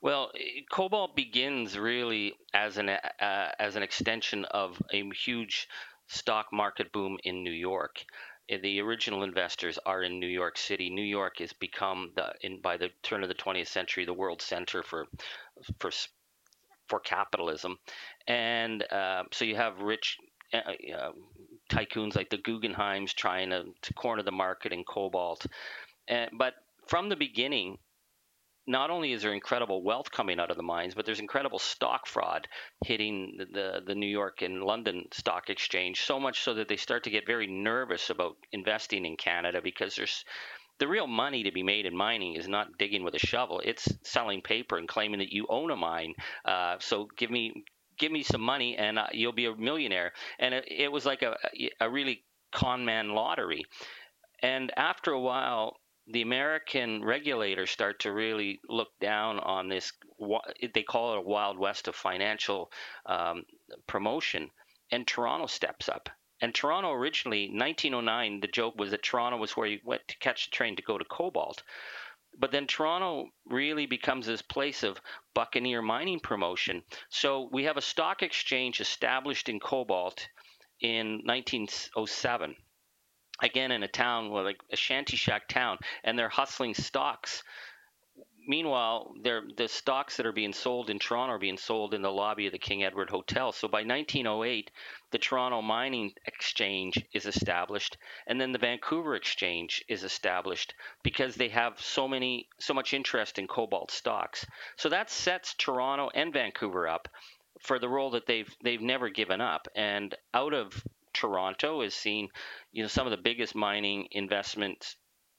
Well, 0.01 0.31
Cobalt 0.71 1.17
begins 1.17 1.77
really 1.77 2.35
as 2.55 2.77
an 2.77 2.89
uh, 2.89 3.53
as 3.59 3.75
an 3.75 3.83
extension 3.83 4.45
of 4.47 4.81
a 4.93 5.09
huge 5.11 5.69
stock 6.13 6.53
market 6.53 6.93
boom 6.93 7.19
in 7.25 7.43
New 7.43 7.53
York. 7.53 8.05
Eh, 8.49 8.59
the 8.63 8.81
original 8.81 9.23
investors 9.23 9.79
are 9.87 10.03
in 10.03 10.21
New 10.21 10.27
York 10.29 10.59
City. 10.59 10.91
New 10.91 11.03
York 11.03 11.39
has 11.39 11.53
become 11.53 12.13
the 12.17 12.33
in 12.43 12.61
by 12.61 12.77
the 12.77 12.91
turn 13.03 13.23
of 13.23 13.29
the 13.29 13.35
20th 13.35 13.69
century 13.69 14.05
the 14.05 14.13
world 14.13 14.43
center 14.43 14.83
for 14.83 15.07
for 15.79 15.91
for 16.89 17.01
capitalism, 17.01 17.79
and 18.27 18.83
uh, 18.93 19.25
so 19.33 19.45
you 19.45 19.57
have 19.57 19.81
rich 19.81 20.19
uh, 20.53 21.13
tycoons 21.71 22.15
like 22.15 22.29
the 22.29 22.37
Guggenheims 22.39 23.15
trying 23.15 23.51
to, 23.51 23.65
to 23.81 23.95
corner 23.95 24.23
the 24.23 24.33
market 24.33 24.73
in 24.73 24.85
cobalt, 24.85 25.47
but 26.33 26.55
from 26.89 27.09
the 27.09 27.17
beginning, 27.17 27.79
not 28.67 28.91
only 28.91 29.13
is 29.13 29.23
there 29.23 29.33
incredible 29.33 29.83
wealth 29.83 30.11
coming 30.11 30.39
out 30.39 30.51
of 30.51 30.57
the 30.57 30.63
mines, 30.63 30.95
but 30.95 31.05
there's 31.05 31.21
incredible 31.21 31.59
stock 31.59 32.07
fraud 32.07 32.47
hitting 32.85 33.37
the, 33.39 33.47
the, 33.47 33.83
the, 33.87 33.95
New 33.95 34.07
York 34.07 34.43
and 34.43 34.63
London 34.63 35.07
stock 35.13 35.51
exchange, 35.51 36.03
so 36.03 36.21
much 36.21 36.41
so 36.43 36.55
that 36.55 36.69
they 36.69 36.77
start 36.77 37.05
to 37.05 37.11
get 37.11 37.27
very 37.27 37.47
nervous 37.47 38.11
about 38.11 38.37
investing 38.53 39.05
in 39.05 39.17
Canada 39.17 39.61
because 39.63 39.97
there's 39.97 40.25
the 40.79 40.89
real 40.89 41.07
money 41.07 41.43
to 41.45 41.53
be 41.53 41.63
made 41.63 41.87
in 41.87 41.97
mining 41.97 42.35
is 42.35 42.49
not 42.49 42.79
digging 42.79 43.05
with 43.05 43.15
a 43.15 43.19
shovel; 43.19 43.61
it's 43.65 43.89
selling 44.05 44.43
paper 44.43 44.79
and 44.79 44.89
claiming 44.89 45.19
that 45.21 45.33
you 45.33 45.47
own 45.49 45.71
a 45.71 45.77
mine. 45.77 46.15
Uh, 46.45 46.77
so 46.81 47.09
give 47.17 47.31
me 47.31 47.65
give 47.99 48.11
me 48.11 48.23
some 48.23 48.41
money 48.41 48.77
and 48.77 48.99
uh, 48.99 49.07
you'll 49.13 49.33
be 49.33 49.47
a 49.47 49.55
millionaire. 49.55 50.13
And 50.39 50.55
it, 50.55 50.65
it 50.69 50.91
was 50.91 51.05
like 51.05 51.23
a 51.23 51.37
a 51.81 51.91
really 51.91 52.25
con 52.53 52.85
man 52.85 53.11
lottery. 53.11 53.65
And 54.43 54.73
after 54.77 55.13
a 55.13 55.21
while, 55.21 55.77
the 56.09 56.23
American 56.23 57.05
regulators 57.05 57.71
start 57.71 58.01
to 58.01 58.13
really 58.13 58.61
look 58.69 58.89
down 59.01 59.39
on 59.39 59.69
this. 59.69 59.93
They 60.75 60.83
call 60.83 61.13
it 61.13 61.19
a 61.19 61.23
wild 61.23 61.59
west 61.59 61.87
of 61.89 61.95
financial 61.95 62.73
um, 63.07 63.45
promotion, 63.87 64.51
and 64.91 65.07
Toronto 65.07 65.47
steps 65.47 65.89
up. 65.89 66.09
And 66.41 66.53
Toronto 66.53 66.91
originally, 66.91 67.47
1909, 67.51 68.41
the 68.41 68.49
joke 68.49 68.75
was 68.77 68.91
that 68.91 69.05
Toronto 69.05 69.37
was 69.37 69.57
where 69.57 69.69
you 69.69 69.79
went 69.85 70.07
to 70.09 70.19
catch 70.19 70.47
the 70.47 70.51
train 70.51 70.75
to 70.75 70.83
go 70.83 70.99
to 70.99 71.05
Cobalt. 71.05 71.63
But 72.37 72.51
then 72.51 72.67
Toronto 72.67 73.29
really 73.47 73.87
becomes 73.87 74.27
this 74.27 74.43
place 74.43 74.83
of 74.83 75.01
buccaneer 75.35 75.83
mining 75.83 76.19
promotion. 76.19 76.83
So 77.11 77.49
we 77.53 77.65
have 77.65 77.77
a 77.77 77.83
stock 77.83 78.23
exchange 78.23 78.81
established 78.81 79.49
in 79.49 79.61
Cobalt 79.61 80.29
in 80.81 81.21
1907 81.25 82.57
again 83.43 83.73
in 83.73 83.83
a 83.83 83.89
town 83.89 84.31
like 84.31 84.61
a 84.71 84.77
shanty 84.77 85.17
shack 85.17 85.49
town 85.49 85.79
and 86.05 86.19
they're 86.19 86.29
hustling 86.29 86.75
stocks. 86.75 87.43
Meanwhile 88.47 89.15
the 89.23 89.69
stocks 89.69 90.17
that 90.17 90.27
are 90.27 90.33
being 90.33 90.53
sold 90.53 90.91
in 90.91 90.99
toronto 90.99 91.35
are 91.35 91.39
being 91.39 91.59
sold 91.59 91.95
in 91.95 92.03
the 92.03 92.11
lobby 92.11 92.47
of 92.47 92.53
the 92.53 92.59
king 92.59 92.83
edward 92.83 93.11
hotel. 93.11 93.53
So 93.53 93.69
by 93.69 93.85
1908 93.85 94.71
the 95.11 95.19
toronto 95.19 95.61
mining 95.63 96.13
exchange 96.27 97.05
is 97.13 97.27
established 97.27 97.97
and 98.27 98.41
then 98.41 98.53
the 98.53 98.59
vancouver 98.59 99.15
exchange 99.15 99.85
is 99.89 100.05
established 100.05 100.75
because 101.03 101.35
they 101.35 101.49
have 101.49 101.81
so 101.81 102.09
many 102.09 102.49
so 102.59 102.75
much 102.75 102.95
interest 102.95 103.39
in 103.39 103.47
cobalt 103.47 103.91
stocks. 103.91 104.47
So 104.77 104.89
that 104.89 105.11
sets 105.11 105.55
toronto 105.55 106.11
and 106.15 106.33
vancouver 106.33 106.89
up 106.89 107.09
for 107.61 107.79
the 107.79 107.89
role 107.89 108.11
that 108.11 108.27
they've 108.27 108.53
they've 108.63 108.81
never 108.81 109.09
given 109.09 109.41
up. 109.41 109.69
And 109.75 110.15
out 110.35 110.53
of 110.53 110.85
Toronto 111.13 111.83
is 111.83 111.95
seeing, 111.95 112.29
you 112.73 112.83
know, 112.83 112.89
some 112.89 113.07
of 113.07 113.11
the 113.11 113.17
biggest 113.17 113.55
mining 113.55 114.09
investments 114.11 114.97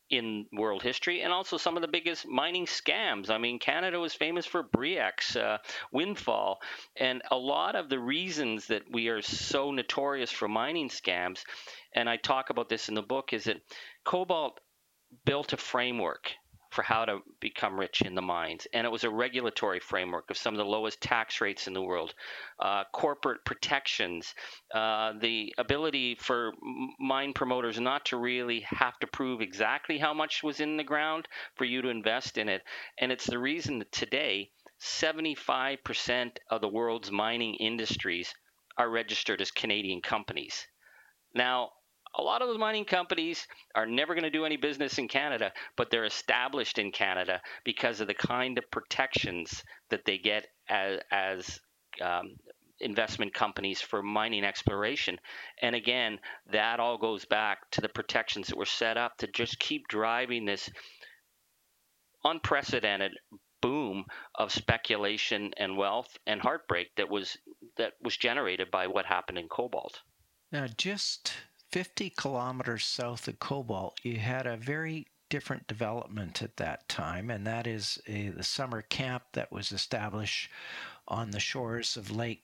in 0.09 0.45
world 0.53 0.83
history 0.83 1.21
and 1.21 1.33
also 1.33 1.57
some 1.57 1.75
of 1.75 1.81
the 1.81 1.87
biggest 1.87 2.27
mining 2.27 2.65
scams. 2.65 3.29
I 3.29 3.37
mean, 3.37 3.57
Canada 3.57 3.99
was 3.99 4.13
famous 4.13 4.45
for 4.45 4.61
Bre-X, 4.61 5.35
uh, 5.35 5.57
Windfall, 5.91 6.59
and 6.95 7.21
a 7.31 7.37
lot 7.37 7.75
of 7.75 7.89
the 7.89 7.99
reasons 7.99 8.67
that 8.67 8.83
we 8.91 9.07
are 9.07 9.21
so 9.21 9.71
notorious 9.71 10.31
for 10.31 10.47
mining 10.47 10.89
scams, 10.89 11.43
and 11.93 12.09
I 12.09 12.17
talk 12.17 12.49
about 12.49 12.69
this 12.69 12.89
in 12.89 12.95
the 12.95 13.01
book, 13.01 13.33
is 13.33 13.45
that 13.45 13.61
Cobalt 14.03 14.59
built 15.25 15.53
a 15.53 15.57
framework 15.57 16.33
for 16.73 16.81
how 16.81 17.05
to 17.05 17.19
become 17.39 17.79
rich 17.79 18.01
in 18.01 18.15
the 18.15 18.21
mines. 18.21 18.65
And 18.73 18.85
it 18.85 18.89
was 18.89 19.03
a 19.03 19.09
regulatory 19.09 19.79
framework 19.79 20.31
of 20.31 20.37
some 20.37 20.55
of 20.55 20.57
the 20.57 20.65
lowest 20.65 21.01
tax 21.01 21.39
rates 21.39 21.67
in 21.67 21.73
the 21.73 21.81
world, 21.81 22.15
uh, 22.59 22.83
corporate 22.91 23.45
protections, 23.45 24.33
uh, 24.73 25.13
the 25.21 25.53
ability 25.59 26.15
for 26.15 26.51
mine 26.99 27.33
promoters 27.33 27.79
not 27.79 28.05
to 28.05 28.17
really 28.17 28.61
have 28.61 28.97
to 28.99 29.07
prove 29.07 29.39
exactly 29.39 29.99
how 29.99 30.13
much 30.13 30.41
was 30.41 30.59
in 30.59 30.75
the 30.75 30.83
ground 30.83 31.27
for 31.55 31.65
you 31.65 31.81
to 31.83 31.89
invest 31.89 32.37
in 32.39 32.49
it. 32.49 32.63
And 32.97 33.11
it's 33.11 33.27
the 33.27 33.39
reason 33.39 33.79
that 33.79 33.91
today, 33.91 34.49
75% 34.81 36.37
of 36.49 36.61
the 36.61 36.67
world's 36.67 37.11
mining 37.11 37.53
industries 37.55 38.33
are 38.77 38.89
registered 38.89 39.41
as 39.41 39.51
Canadian 39.51 40.01
companies. 40.01 40.67
Now, 41.35 41.71
a 42.15 42.21
lot 42.21 42.41
of 42.41 42.47
those 42.47 42.59
mining 42.59 42.85
companies 42.85 43.47
are 43.75 43.85
never 43.85 44.13
going 44.13 44.23
to 44.23 44.29
do 44.29 44.45
any 44.45 44.57
business 44.57 44.97
in 44.97 45.07
Canada, 45.07 45.51
but 45.75 45.89
they're 45.89 46.05
established 46.05 46.77
in 46.77 46.91
Canada 46.91 47.41
because 47.63 48.01
of 48.01 48.07
the 48.07 48.13
kind 48.13 48.57
of 48.57 48.69
protections 48.71 49.63
that 49.89 50.05
they 50.05 50.17
get 50.17 50.47
as, 50.69 50.99
as 51.11 51.59
um, 52.01 52.35
investment 52.79 53.33
companies 53.33 53.81
for 53.81 54.03
mining 54.03 54.43
exploration. 54.43 55.17
And 55.61 55.75
again, 55.75 56.19
that 56.51 56.79
all 56.79 56.97
goes 56.97 57.25
back 57.25 57.69
to 57.71 57.81
the 57.81 57.89
protections 57.89 58.47
that 58.47 58.57
were 58.57 58.65
set 58.65 58.97
up 58.97 59.17
to 59.17 59.27
just 59.27 59.59
keep 59.59 59.87
driving 59.87 60.45
this 60.45 60.69
unprecedented 62.23 63.11
boom 63.61 64.05
of 64.35 64.51
speculation 64.51 65.51
and 65.57 65.77
wealth 65.77 66.17
and 66.27 66.41
heartbreak 66.41 66.89
that 66.97 67.09
was 67.09 67.37
that 67.77 67.93
was 68.01 68.17
generated 68.17 68.69
by 68.71 68.87
what 68.87 69.05
happened 69.05 69.37
in 69.37 69.47
cobalt. 69.47 70.01
Now, 70.51 70.67
just 70.67 71.33
50 71.73 72.11
kilometers 72.11 72.85
south 72.85 73.27
of 73.27 73.39
Cobalt, 73.39 73.99
you 74.03 74.19
had 74.19 74.45
a 74.45 74.55
very 74.55 75.07
different 75.27 75.65
development 75.65 76.43
at 76.43 76.57
that 76.57 76.87
time, 76.87 77.31
and 77.31 77.47
that 77.47 77.65
is 77.65 77.97
a, 78.05 78.27
the 78.27 78.43
summer 78.43 78.83
camp 78.83 79.23
that 79.33 79.51
was 79.51 79.71
established 79.71 80.51
on 81.07 81.31
the 81.31 81.39
shores 81.39 81.97
of 81.97 82.11
Lake 82.11 82.43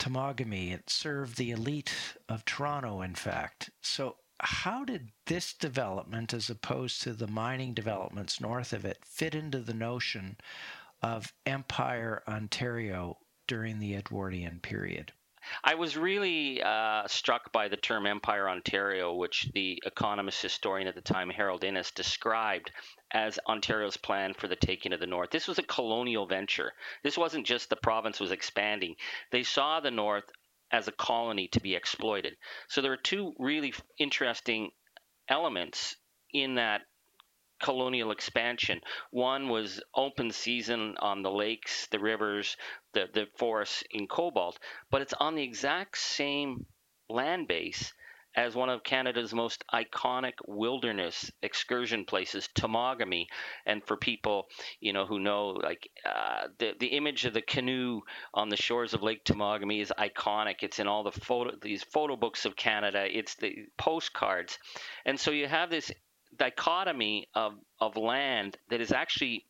Temagami. 0.00 0.72
It 0.72 0.90
served 0.90 1.36
the 1.36 1.52
elite 1.52 1.94
of 2.28 2.44
Toronto, 2.44 3.02
in 3.02 3.14
fact. 3.14 3.70
So, 3.82 4.16
how 4.40 4.84
did 4.84 5.12
this 5.26 5.52
development, 5.52 6.34
as 6.34 6.50
opposed 6.50 7.02
to 7.02 7.12
the 7.12 7.28
mining 7.28 7.72
developments 7.72 8.40
north 8.40 8.72
of 8.72 8.84
it, 8.84 8.98
fit 9.04 9.36
into 9.36 9.60
the 9.60 9.74
notion 9.74 10.38
of 11.00 11.32
Empire 11.46 12.24
Ontario 12.26 13.18
during 13.46 13.78
the 13.78 13.94
Edwardian 13.94 14.58
period? 14.58 15.12
I 15.64 15.74
was 15.74 15.96
really 15.96 16.62
uh, 16.62 17.06
struck 17.06 17.52
by 17.52 17.68
the 17.68 17.76
term 17.76 18.06
Empire 18.06 18.48
Ontario, 18.48 19.14
which 19.14 19.48
the 19.54 19.82
economist 19.84 20.42
historian 20.42 20.88
at 20.88 20.94
the 20.94 21.00
time, 21.00 21.30
Harold 21.30 21.64
Innis, 21.64 21.90
described 21.90 22.70
as 23.12 23.38
Ontario's 23.48 23.96
plan 23.96 24.34
for 24.34 24.48
the 24.48 24.56
taking 24.56 24.92
of 24.92 25.00
the 25.00 25.06
North. 25.06 25.30
This 25.30 25.48
was 25.48 25.58
a 25.58 25.62
colonial 25.62 26.26
venture. 26.26 26.72
This 27.02 27.16
wasn't 27.18 27.46
just 27.46 27.70
the 27.70 27.76
province 27.76 28.20
was 28.20 28.32
expanding. 28.32 28.96
They 29.30 29.42
saw 29.42 29.80
the 29.80 29.90
North 29.90 30.24
as 30.72 30.88
a 30.88 30.92
colony 30.92 31.48
to 31.48 31.60
be 31.60 31.74
exploited. 31.74 32.36
So 32.68 32.80
there 32.80 32.92
are 32.92 32.96
two 32.96 33.34
really 33.38 33.72
interesting 33.98 34.70
elements 35.28 35.96
in 36.32 36.56
that 36.56 36.82
colonial 37.60 38.10
expansion. 38.10 38.80
One 39.10 39.48
was 39.48 39.80
open 39.94 40.30
season 40.30 40.96
on 40.98 41.22
the 41.22 41.30
lakes, 41.30 41.86
the 41.88 41.98
rivers, 41.98 42.56
the, 42.92 43.08
the 43.12 43.26
forests 43.36 43.82
in 43.90 44.06
Cobalt, 44.06 44.58
but 44.90 45.02
it's 45.02 45.14
on 45.14 45.34
the 45.34 45.42
exact 45.42 45.98
same 45.98 46.66
land 47.08 47.48
base 47.48 47.92
as 48.36 48.54
one 48.54 48.68
of 48.68 48.84
Canada's 48.84 49.32
most 49.32 49.64
iconic 49.72 50.34
wilderness 50.46 51.30
excursion 51.42 52.04
places, 52.04 52.48
Temagami. 52.54 53.26
And 53.64 53.82
for 53.86 53.96
people, 53.96 54.48
you 54.78 54.92
know, 54.92 55.06
who 55.06 55.18
know, 55.18 55.48
like 55.48 55.88
uh, 56.04 56.48
the 56.58 56.74
the 56.78 56.88
image 56.88 57.24
of 57.24 57.32
the 57.32 57.40
canoe 57.40 58.02
on 58.34 58.50
the 58.50 58.56
shores 58.56 58.92
of 58.92 59.02
Lake 59.02 59.24
Temagami 59.24 59.80
is 59.80 59.92
iconic. 59.98 60.56
It's 60.62 60.78
in 60.78 60.86
all 60.86 61.02
the 61.02 61.12
photo 61.12 61.52
these 61.60 61.82
photo 61.82 62.16
books 62.16 62.44
of 62.44 62.56
Canada. 62.56 63.06
It's 63.10 63.34
the 63.36 63.54
postcards, 63.78 64.58
and 65.06 65.18
so 65.18 65.30
you 65.30 65.46
have 65.48 65.70
this 65.70 65.90
dichotomy 66.38 67.28
of, 67.34 67.54
of 67.80 67.96
land 67.96 68.56
that 68.70 68.80
is 68.80 68.92
actually 68.92 69.44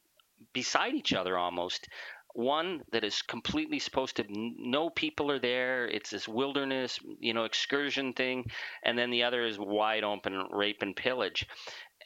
beside 0.52 0.94
each 0.94 1.12
other 1.12 1.36
almost. 1.36 1.88
One 2.34 2.82
that 2.92 3.02
is 3.02 3.22
completely 3.22 3.78
supposed 3.78 4.16
to 4.16 4.24
no 4.28 4.90
people 4.90 5.30
are 5.30 5.38
there. 5.38 5.86
It's 5.86 6.10
this 6.10 6.28
wilderness, 6.28 6.98
you 7.18 7.32
know, 7.32 7.44
excursion 7.44 8.12
thing, 8.12 8.44
and 8.84 8.98
then 8.98 9.10
the 9.10 9.22
other 9.22 9.46
is 9.46 9.58
wide 9.58 10.04
open 10.04 10.46
rape 10.50 10.82
and 10.82 10.94
pillage. 10.94 11.46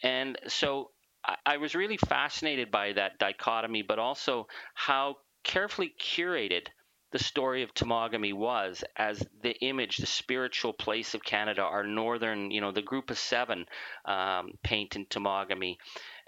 And 0.04 0.38
so 0.46 0.92
I, 1.24 1.36
I 1.46 1.56
was 1.56 1.74
really 1.74 1.96
fascinated 1.96 2.70
by 2.70 2.92
that 2.92 3.18
dichotomy, 3.18 3.82
but 3.82 3.98
also 3.98 4.46
how 4.74 5.16
carefully 5.42 5.94
curated 6.00 6.68
the 7.12 7.18
story 7.18 7.62
of 7.62 7.74
Temagami 7.74 8.32
was 8.32 8.84
as 8.96 9.26
the 9.42 9.56
image, 9.60 9.96
the 9.96 10.06
spiritual 10.06 10.72
place 10.72 11.14
of 11.14 11.24
Canada, 11.24 11.62
our 11.62 11.84
northern, 11.84 12.50
you 12.50 12.60
know, 12.60 12.72
the 12.72 12.82
group 12.82 13.10
of 13.10 13.18
seven 13.18 13.66
um, 14.04 14.52
paint 14.62 14.96
in 14.96 15.06
Temagami. 15.06 15.76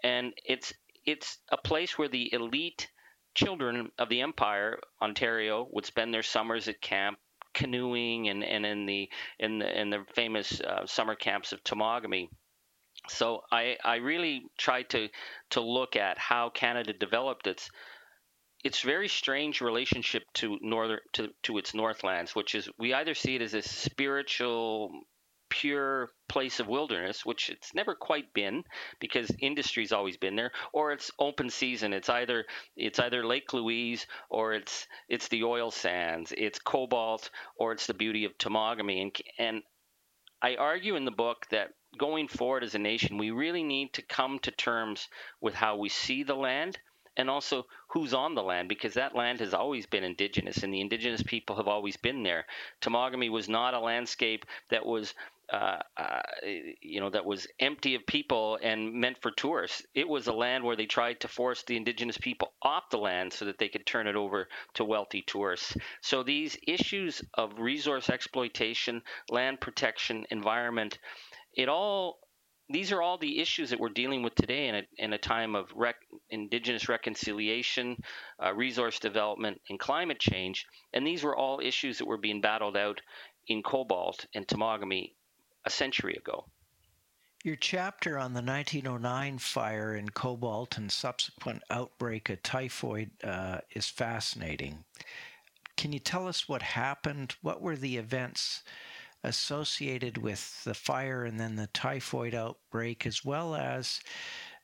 And 0.02 0.32
it's 0.44 0.72
it's 1.04 1.38
a 1.50 1.56
place 1.56 1.98
where 1.98 2.08
the 2.08 2.32
elite 2.32 2.88
children 3.34 3.90
of 3.98 4.08
the 4.08 4.20
empire, 4.20 4.78
Ontario, 5.00 5.68
would 5.70 5.86
spend 5.86 6.12
their 6.12 6.22
summers 6.22 6.68
at 6.68 6.80
camp 6.80 7.18
canoeing 7.54 8.28
and, 8.28 8.42
and 8.44 8.64
in 8.64 8.86
the 8.86 9.08
in 9.38 9.58
the 9.58 9.80
in 9.80 9.90
the 9.90 10.04
famous 10.14 10.60
uh, 10.60 10.86
summer 10.86 11.14
camps 11.14 11.52
of 11.52 11.62
Temagami. 11.64 12.28
So 13.08 13.42
I, 13.50 13.76
I 13.84 13.96
really 13.96 14.42
tried 14.58 14.90
to 14.90 15.08
to 15.50 15.60
look 15.60 15.96
at 15.96 16.18
how 16.18 16.50
Canada 16.50 16.92
developed 16.92 17.46
its 17.46 17.68
its 18.64 18.80
very 18.80 19.08
strange 19.08 19.60
relationship 19.60 20.24
to 20.34 20.58
northern 20.62 21.00
to, 21.12 21.28
to 21.42 21.58
its 21.58 21.74
northlands, 21.74 22.34
which 22.34 22.54
is 22.54 22.68
we 22.78 22.94
either 22.94 23.14
see 23.14 23.34
it 23.34 23.42
as 23.42 23.54
a 23.54 23.62
spiritual 23.62 24.92
pure 25.48 26.08
place 26.28 26.60
of 26.60 26.66
wilderness, 26.66 27.26
which 27.26 27.50
it's 27.50 27.74
never 27.74 27.94
quite 27.94 28.32
been 28.32 28.64
because 29.00 29.30
industry's 29.38 29.92
always 29.92 30.16
been 30.16 30.34
there, 30.34 30.50
or 30.72 30.92
it's 30.92 31.10
open 31.18 31.50
season. 31.50 31.92
It's 31.92 32.08
either 32.08 32.46
it's 32.76 32.98
either 32.98 33.26
Lake 33.26 33.52
Louise 33.52 34.06
or 34.30 34.54
it's 34.54 34.86
it's 35.08 35.28
the 35.28 35.44
oil 35.44 35.70
sands, 35.70 36.32
it's 36.36 36.58
cobalt 36.58 37.30
or 37.56 37.72
it's 37.72 37.86
the 37.86 37.94
beauty 37.94 38.24
of 38.24 38.38
Temagami. 38.38 39.02
And 39.02 39.16
and 39.38 39.62
I 40.40 40.56
argue 40.56 40.96
in 40.96 41.04
the 41.04 41.10
book 41.10 41.46
that 41.50 41.74
going 41.98 42.28
forward 42.28 42.64
as 42.64 42.74
a 42.74 42.78
nation, 42.78 43.18
we 43.18 43.30
really 43.30 43.62
need 43.62 43.92
to 43.94 44.02
come 44.02 44.38
to 44.40 44.50
terms 44.50 45.08
with 45.40 45.54
how 45.54 45.76
we 45.76 45.88
see 45.88 46.22
the 46.22 46.34
land 46.34 46.78
and 47.16 47.28
also 47.28 47.66
who's 47.88 48.14
on 48.14 48.34
the 48.34 48.42
land 48.42 48.68
because 48.68 48.94
that 48.94 49.14
land 49.14 49.40
has 49.40 49.54
always 49.54 49.86
been 49.86 50.04
indigenous 50.04 50.62
and 50.62 50.72
the 50.72 50.80
indigenous 50.80 51.22
people 51.22 51.56
have 51.56 51.68
always 51.68 51.96
been 51.96 52.22
there. 52.22 52.46
Temagami 52.80 53.30
was 53.30 53.48
not 53.48 53.74
a 53.74 53.80
landscape 53.80 54.46
that 54.70 54.84
was 54.84 55.14
uh, 55.52 55.80
uh, 55.98 56.22
you 56.80 56.98
know, 56.98 57.10
that 57.10 57.26
was 57.26 57.46
empty 57.60 57.94
of 57.94 58.06
people 58.06 58.58
and 58.62 58.94
meant 58.94 59.20
for 59.20 59.30
tourists. 59.30 59.82
It 59.94 60.08
was 60.08 60.26
a 60.26 60.32
land 60.32 60.64
where 60.64 60.76
they 60.76 60.86
tried 60.86 61.20
to 61.20 61.28
force 61.28 61.62
the 61.62 61.76
indigenous 61.76 62.16
people 62.16 62.54
off 62.62 62.84
the 62.90 62.96
land 62.96 63.34
so 63.34 63.44
that 63.44 63.58
they 63.58 63.68
could 63.68 63.84
turn 63.84 64.06
it 64.06 64.16
over 64.16 64.48
to 64.74 64.84
wealthy 64.84 65.22
tourists. 65.26 65.76
So 66.00 66.22
these 66.22 66.56
issues 66.66 67.22
of 67.34 67.58
resource 67.58 68.08
exploitation, 68.08 69.02
land 69.28 69.60
protection, 69.60 70.24
environment, 70.30 70.98
it 71.54 71.68
all 71.68 72.21
these 72.72 72.92
are 72.92 73.02
all 73.02 73.18
the 73.18 73.40
issues 73.40 73.70
that 73.70 73.80
we're 73.80 73.88
dealing 73.88 74.22
with 74.22 74.34
today 74.34 74.68
in 74.68 74.74
a, 74.74 74.82
in 74.98 75.12
a 75.12 75.18
time 75.18 75.54
of 75.54 75.70
rec- 75.74 76.06
indigenous 76.30 76.88
reconciliation, 76.88 77.96
uh, 78.42 78.52
resource 78.54 78.98
development, 78.98 79.60
and 79.68 79.78
climate 79.78 80.18
change. 80.18 80.66
And 80.92 81.06
these 81.06 81.22
were 81.22 81.36
all 81.36 81.60
issues 81.60 81.98
that 81.98 82.06
were 82.06 82.18
being 82.18 82.40
battled 82.40 82.76
out 82.76 83.00
in 83.46 83.62
Cobalt 83.62 84.26
and 84.34 84.46
Temagami 84.46 85.12
a 85.64 85.70
century 85.70 86.14
ago. 86.14 86.46
Your 87.44 87.56
chapter 87.56 88.18
on 88.18 88.34
the 88.34 88.42
1909 88.42 89.38
fire 89.38 89.96
in 89.96 90.08
Cobalt 90.10 90.78
and 90.78 90.92
subsequent 90.92 91.62
outbreak 91.70 92.30
of 92.30 92.42
typhoid 92.42 93.10
uh, 93.24 93.58
is 93.74 93.88
fascinating. 93.88 94.84
Can 95.76 95.92
you 95.92 95.98
tell 95.98 96.28
us 96.28 96.48
what 96.48 96.62
happened? 96.62 97.34
What 97.42 97.60
were 97.60 97.76
the 97.76 97.96
events 97.96 98.62
associated 99.24 100.18
with 100.18 100.64
the 100.64 100.74
fire 100.74 101.24
and 101.24 101.38
then 101.38 101.56
the 101.56 101.68
typhoid 101.68 102.34
outbreak, 102.34 103.06
as 103.06 103.24
well 103.24 103.54
as 103.54 104.00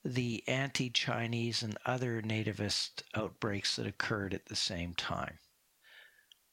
the 0.05 0.43
anti 0.47 0.91
Chinese 0.91 1.63
and 1.63 1.77
other 1.85 2.23
nativist 2.23 3.03
outbreaks 3.15 3.77
that 3.77 3.87
occurred 3.87 4.35
at 4.35 4.47
the 4.47 4.57
same 4.57 4.95
time? 4.95 5.39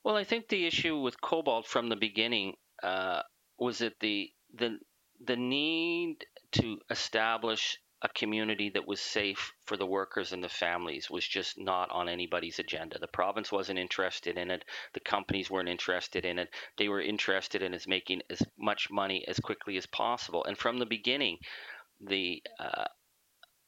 Well, 0.03 0.15
I 0.15 0.23
think 0.23 0.47
the 0.47 0.65
issue 0.65 0.97
with 0.99 1.21
cobalt 1.21 1.67
from 1.67 1.89
the 1.89 1.95
beginning 1.95 2.55
uh, 2.83 3.21
was 3.57 3.79
that 3.79 3.99
the 3.99 4.31
the 4.53 4.79
the 5.25 5.35
need 5.35 6.25
to 6.53 6.79
establish 6.89 7.79
a 8.05 8.09
community 8.09 8.69
that 8.69 8.87
was 8.87 9.01
safe 9.01 9.51
for 9.65 9.77
the 9.77 9.85
workers 9.85 10.31
and 10.31 10.43
the 10.43 10.49
families 10.49 11.09
was 11.09 11.27
just 11.27 11.57
not 11.57 11.89
on 11.89 12.07
anybody's 12.07 12.59
agenda. 12.59 12.99
The 12.99 13.07
province 13.07 13.51
wasn't 13.51 13.79
interested 13.79 14.37
in 14.37 14.51
it. 14.51 14.63
The 14.93 14.99
companies 14.99 15.49
weren't 15.49 15.69
interested 15.69 16.23
in 16.23 16.37
it. 16.37 16.49
They 16.77 16.87
were 16.87 17.01
interested 17.01 17.63
in 17.63 17.73
as 17.73 17.87
making 17.87 18.21
as 18.29 18.43
much 18.59 18.91
money 18.91 19.25
as 19.27 19.39
quickly 19.39 19.75
as 19.77 19.87
possible. 19.87 20.45
And 20.45 20.55
from 20.55 20.77
the 20.77 20.85
beginning, 20.85 21.39
the 21.99 22.43
uh, 22.59 22.85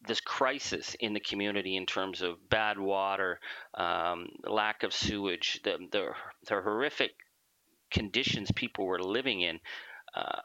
this 0.08 0.22
crisis 0.22 0.96
in 1.00 1.14
the 1.14 1.20
community 1.20 1.76
in 1.76 1.88
terms 1.88 2.22
of 2.22 2.48
bad 2.48 2.78
water, 2.78 3.40
um, 3.74 4.28
lack 4.44 4.84
of 4.84 4.94
sewage, 4.94 5.60
the, 5.64 5.78
the, 5.92 6.12
the 6.48 6.62
horrific 6.62 7.12
conditions 7.90 8.52
people 8.52 8.86
were 8.86 9.02
living 9.02 9.42
in. 9.42 9.60
Uh, 10.16 10.42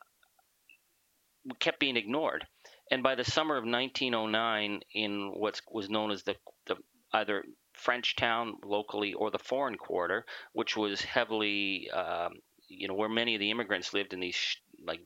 kept 1.59 1.81
being 1.81 1.97
ignored. 1.97 2.47
And 2.91 3.03
by 3.03 3.15
the 3.15 3.25
summer 3.25 3.57
of 3.57 3.65
1909, 3.65 4.81
in 4.95 5.33
what 5.35 5.61
was 5.71 5.89
known 5.89 6.11
as 6.11 6.23
the, 6.25 6.37
the 6.67 6.77
either 7.13 7.45
French 7.73 8.17
town 8.17 8.55
locally 8.65 9.15
or 9.15 9.31
the 9.31 9.39
foreign 9.39 9.77
quarter, 9.77 10.25
which 10.53 10.77
was 10.77 11.01
heavily, 11.01 11.91
um, 11.91 12.35
you 12.69 12.89
know, 12.89 12.95
where 12.95 13.09
many 13.09 13.35
of 13.35 13.41
the 13.41 13.51
immigrants 13.51 13.95
lived 13.95 14.13
in 14.13 14.21
these 14.21 14.35
sh- 14.35 14.57
like 14.85 15.01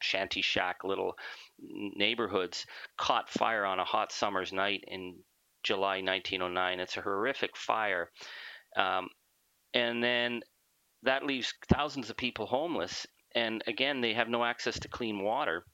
shanty 0.00 0.42
shack 0.42 0.84
little 0.84 1.16
neighborhoods, 1.60 2.66
caught 2.96 3.30
fire 3.30 3.64
on 3.64 3.78
a 3.78 3.84
hot 3.84 4.12
summer's 4.12 4.52
night 4.52 4.84
in 4.86 5.16
July 5.62 6.02
1909. 6.02 6.80
It's 6.80 6.96
a 6.96 7.02
horrific 7.02 7.56
fire. 7.56 8.10
Um, 8.76 9.08
and 9.72 10.02
then 10.02 10.42
that 11.02 11.24
leaves 11.24 11.54
thousands 11.68 12.10
of 12.10 12.16
people 12.16 12.46
homeless. 12.46 13.06
And 13.34 13.62
again, 13.66 14.00
they 14.00 14.14
have 14.14 14.28
no 14.28 14.44
access 14.44 14.78
to 14.80 14.88
clean 14.88 15.22
water 15.22 15.64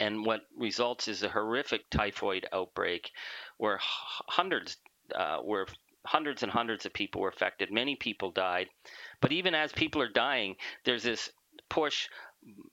and 0.00 0.24
what 0.24 0.42
results 0.56 1.08
is 1.08 1.22
a 1.22 1.28
horrific 1.28 1.88
typhoid 1.90 2.46
outbreak 2.52 3.10
where 3.58 3.78
hundreds 3.80 4.76
uh, 5.14 5.38
were 5.42 5.66
hundreds 6.06 6.42
and 6.42 6.52
hundreds 6.52 6.86
of 6.86 6.92
people 6.92 7.20
were 7.20 7.28
affected. 7.28 7.70
Many 7.70 7.96
people 7.96 8.30
died. 8.30 8.68
But 9.20 9.32
even 9.32 9.54
as 9.54 9.72
people 9.72 10.00
are 10.02 10.08
dying 10.08 10.56
there's 10.84 11.02
this 11.02 11.30
push 11.68 12.08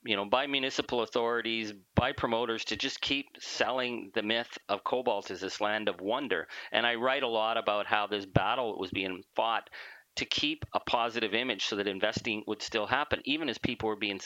you 0.05 0.15
know 0.15 0.25
by 0.25 0.45
municipal 0.47 1.01
authorities 1.01 1.73
by 1.95 2.11
promoters 2.11 2.63
to 2.65 2.75
just 2.75 3.01
keep 3.01 3.25
selling 3.39 4.11
the 4.13 4.21
myth 4.21 4.57
of 4.69 4.83
cobalt 4.83 5.31
as 5.31 5.41
this 5.41 5.59
land 5.59 5.89
of 5.89 6.01
wonder. 6.01 6.47
And 6.71 6.85
i 6.85 6.95
write 6.95 7.23
a 7.23 7.27
lot 7.27 7.57
about 7.57 7.85
how 7.88 8.07
this 8.07 8.25
battle 8.25 8.77
was 8.77 8.91
being 8.91 9.23
fought 9.35 9.69
to 10.15 10.25
keep 10.25 10.65
a 10.73 10.80
positive 10.80 11.34
image 11.34 11.65
so 11.65 11.75
that 11.75 11.88
investing 11.88 12.43
would 12.47 12.62
still 12.62 12.86
happen, 12.86 13.21
even 13.25 13.49
as 13.49 13.58
people 13.58 13.89
were 13.89 13.95
being 13.95 14.19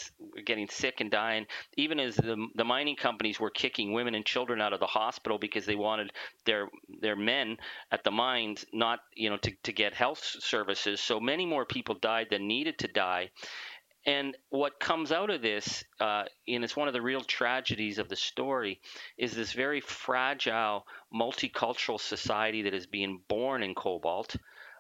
getting 0.46 0.68
sick 0.70 1.02
and 1.02 1.10
dying, 1.10 1.46
even 1.78 2.00
as 2.00 2.16
the, 2.16 2.48
the 2.56 2.64
mining 2.64 2.96
companies 2.96 3.40
were 3.40 3.50
kicking 3.50 3.92
women 3.92 4.16
and 4.16 4.26
children 4.26 4.62
out 4.62 4.74
of 4.74 4.80
the 4.80 4.88
hospital 4.88 5.38
because 5.38 5.66
they 5.66 5.76
wanted 5.76 6.12
their 6.46 6.68
their 7.02 7.16
men 7.16 7.58
at 7.92 8.04
the 8.04 8.12
mines 8.12 8.66
not 8.72 9.00
you 9.16 9.30
know 9.30 9.38
to, 9.38 9.52
to 9.64 9.72
get 9.72 9.94
health 9.94 10.24
services. 10.40 11.02
So 11.02 11.20
many 11.20 11.46
more 11.46 11.66
people 11.66 11.96
died 11.96 12.28
than 12.30 12.48
needed 12.48 12.80
to 12.80 12.88
die. 12.88 13.32
And 14.06 14.36
what 14.50 14.80
comes 14.80 15.12
out 15.12 15.30
of 15.30 15.42
this, 15.42 15.84
uh, 16.00 16.24
and 16.48 16.64
it's 16.64 16.76
one 16.76 16.88
of 16.88 16.94
the 16.94 17.02
real 17.02 17.22
tragedies 17.22 18.00
of 18.00 18.08
the 18.08 18.16
story, 18.16 18.80
is 19.18 19.34
this 19.34 19.52
very 19.52 19.82
fragile 19.82 20.88
multicultural 21.14 22.00
society 22.00 22.62
that 22.62 22.74
is 22.74 22.88
being 22.88 23.22
born 23.28 23.62
in 23.62 23.76
Cobalt 23.76 24.38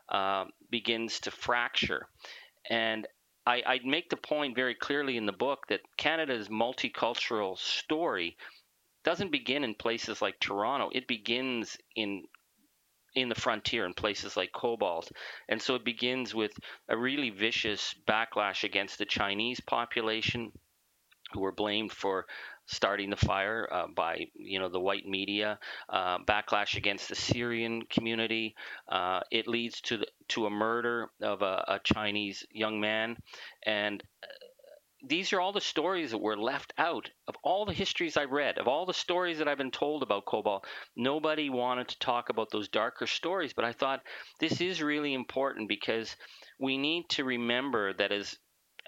uh, 0.10 0.45
begins 0.69 1.19
to 1.22 1.32
fracture. 1.32 2.08
And 2.69 3.08
I, 3.45 3.63
I 3.65 3.80
make 3.84 4.10
the 4.10 4.17
point 4.17 4.56
very 4.56 4.76
clearly 4.76 5.17
in 5.17 5.26
the 5.26 5.32
book 5.32 5.67
that 5.69 5.82
Canada's 5.98 6.50
multicultural 6.50 7.58
story 7.58 8.38
doesn't 9.04 9.32
begin 9.32 9.63
in 9.63 9.76
places 9.76 10.22
like 10.22 10.39
Toronto. 10.39 10.89
It 10.93 11.08
begins 11.08 11.78
in 11.95 12.24
in 13.15 13.28
the 13.28 13.36
frontier 13.36 13.86
in 13.86 13.93
places 13.93 14.38
like 14.38 14.52
Cobalt. 14.54 15.12
And 15.48 15.60
so 15.60 15.74
it 15.74 15.84
begins 15.84 16.36
with 16.36 16.52
a 16.88 16.95
really 16.95 17.32
vicious 17.32 17.95
backlash 18.08 18.63
against 18.63 19.00
the 19.00 19.06
Chinese 19.06 19.60
population 19.60 20.52
who 21.32 21.41
were 21.41 21.52
blamed 21.52 21.91
for 21.91 22.28
starting 22.69 23.10
the 23.10 23.15
fire 23.15 23.67
uh, 23.71 23.88
by 23.95 24.27
you 24.36 24.60
know 24.60 24.69
the 24.69 24.79
white 24.79 25.08
media, 25.08 25.60
uh, 25.89 26.19
backlash 26.19 26.77
against 26.77 27.10
the 27.10 27.15
Syrian 27.15 27.82
community. 27.89 28.55
Uh, 28.88 29.21
it 29.32 29.47
leads 29.47 29.82
to 29.82 29.97
the, 29.97 30.08
to 30.29 30.45
a 30.45 30.49
murder 30.49 31.10
of 31.21 31.41
a, 31.41 31.65
a 31.67 31.79
Chinese 31.84 32.45
young 32.51 32.79
man, 32.79 33.17
and 33.65 34.03
uh, 34.23 34.27
these 35.01 35.34
are 35.34 35.39
all 35.39 35.53
the 35.53 35.62
stories 35.62 36.12
that 36.12 36.19
were 36.21 36.38
left 36.38 36.73
out 36.77 37.10
of 37.27 37.36
all 37.41 37.65
the 37.65 37.73
histories 37.73 38.17
I 38.17 38.25
read, 38.25 38.58
of 38.60 38.67
all 38.67 38.86
the 38.86 38.93
stories 38.93 39.39
that 39.39 39.47
I've 39.47 39.58
been 39.58 39.71
told 39.71 40.03
about 40.03 40.25
Cobalt. 40.25 40.65
Nobody 40.95 41.49
wanted 41.49 41.88
to 41.88 41.99
talk 41.99 42.29
about 42.29 42.51
those 42.51 42.67
darker 42.67 43.08
stories, 43.08 43.53
but 43.53 43.65
I 43.65 43.71
thought 43.71 44.03
this 44.39 44.62
is 44.62 44.84
really 44.84 45.13
important 45.13 45.69
because 45.69 46.15
we 46.60 46.77
need 46.77 47.10
to 47.10 47.23
remember 47.23 47.93
that 47.93 48.12
as 48.12 48.38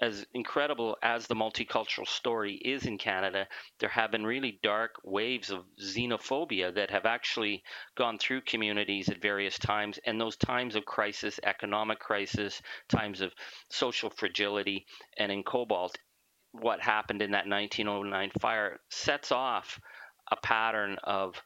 as 0.02 0.26
incredible 0.34 0.98
as 1.00 1.28
the 1.28 1.34
multicultural 1.36 2.08
story 2.08 2.54
is 2.54 2.86
in 2.86 2.98
Canada, 2.98 3.46
there 3.78 3.88
have 3.88 4.10
been 4.10 4.26
really 4.26 4.58
dark 4.60 4.96
waves 5.04 5.50
of 5.50 5.64
xenophobia 5.80 6.74
that 6.74 6.90
have 6.90 7.06
actually 7.06 7.62
gone 7.96 8.18
through 8.18 8.40
communities 8.40 9.08
at 9.08 9.22
various 9.22 9.60
times. 9.60 10.00
And 10.04 10.20
those 10.20 10.36
times 10.36 10.74
of 10.74 10.84
crisis, 10.84 11.38
economic 11.44 12.00
crisis, 12.00 12.60
times 12.88 13.20
of 13.20 13.32
social 13.70 14.10
fragility, 14.10 14.86
and 15.18 15.30
in 15.30 15.44
Cobalt, 15.44 15.96
what 16.50 16.80
happened 16.80 17.22
in 17.22 17.30
that 17.30 17.46
1909 17.46 18.32
fire 18.40 18.80
sets 18.90 19.30
off 19.30 19.80
a 20.32 20.36
pattern 20.36 20.98
of 21.04 21.40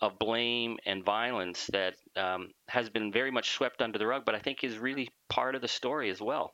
of 0.00 0.16
blame 0.20 0.78
and 0.86 1.04
violence 1.04 1.66
that 1.72 1.96
um, 2.14 2.52
has 2.68 2.88
been 2.88 3.10
very 3.10 3.32
much 3.32 3.50
swept 3.50 3.82
under 3.82 3.98
the 3.98 4.06
rug, 4.06 4.24
but 4.24 4.36
I 4.36 4.38
think 4.38 4.62
is 4.62 4.78
really 4.78 5.08
part 5.28 5.56
of 5.56 5.60
the 5.60 5.66
story 5.66 6.08
as 6.10 6.20
well. 6.20 6.52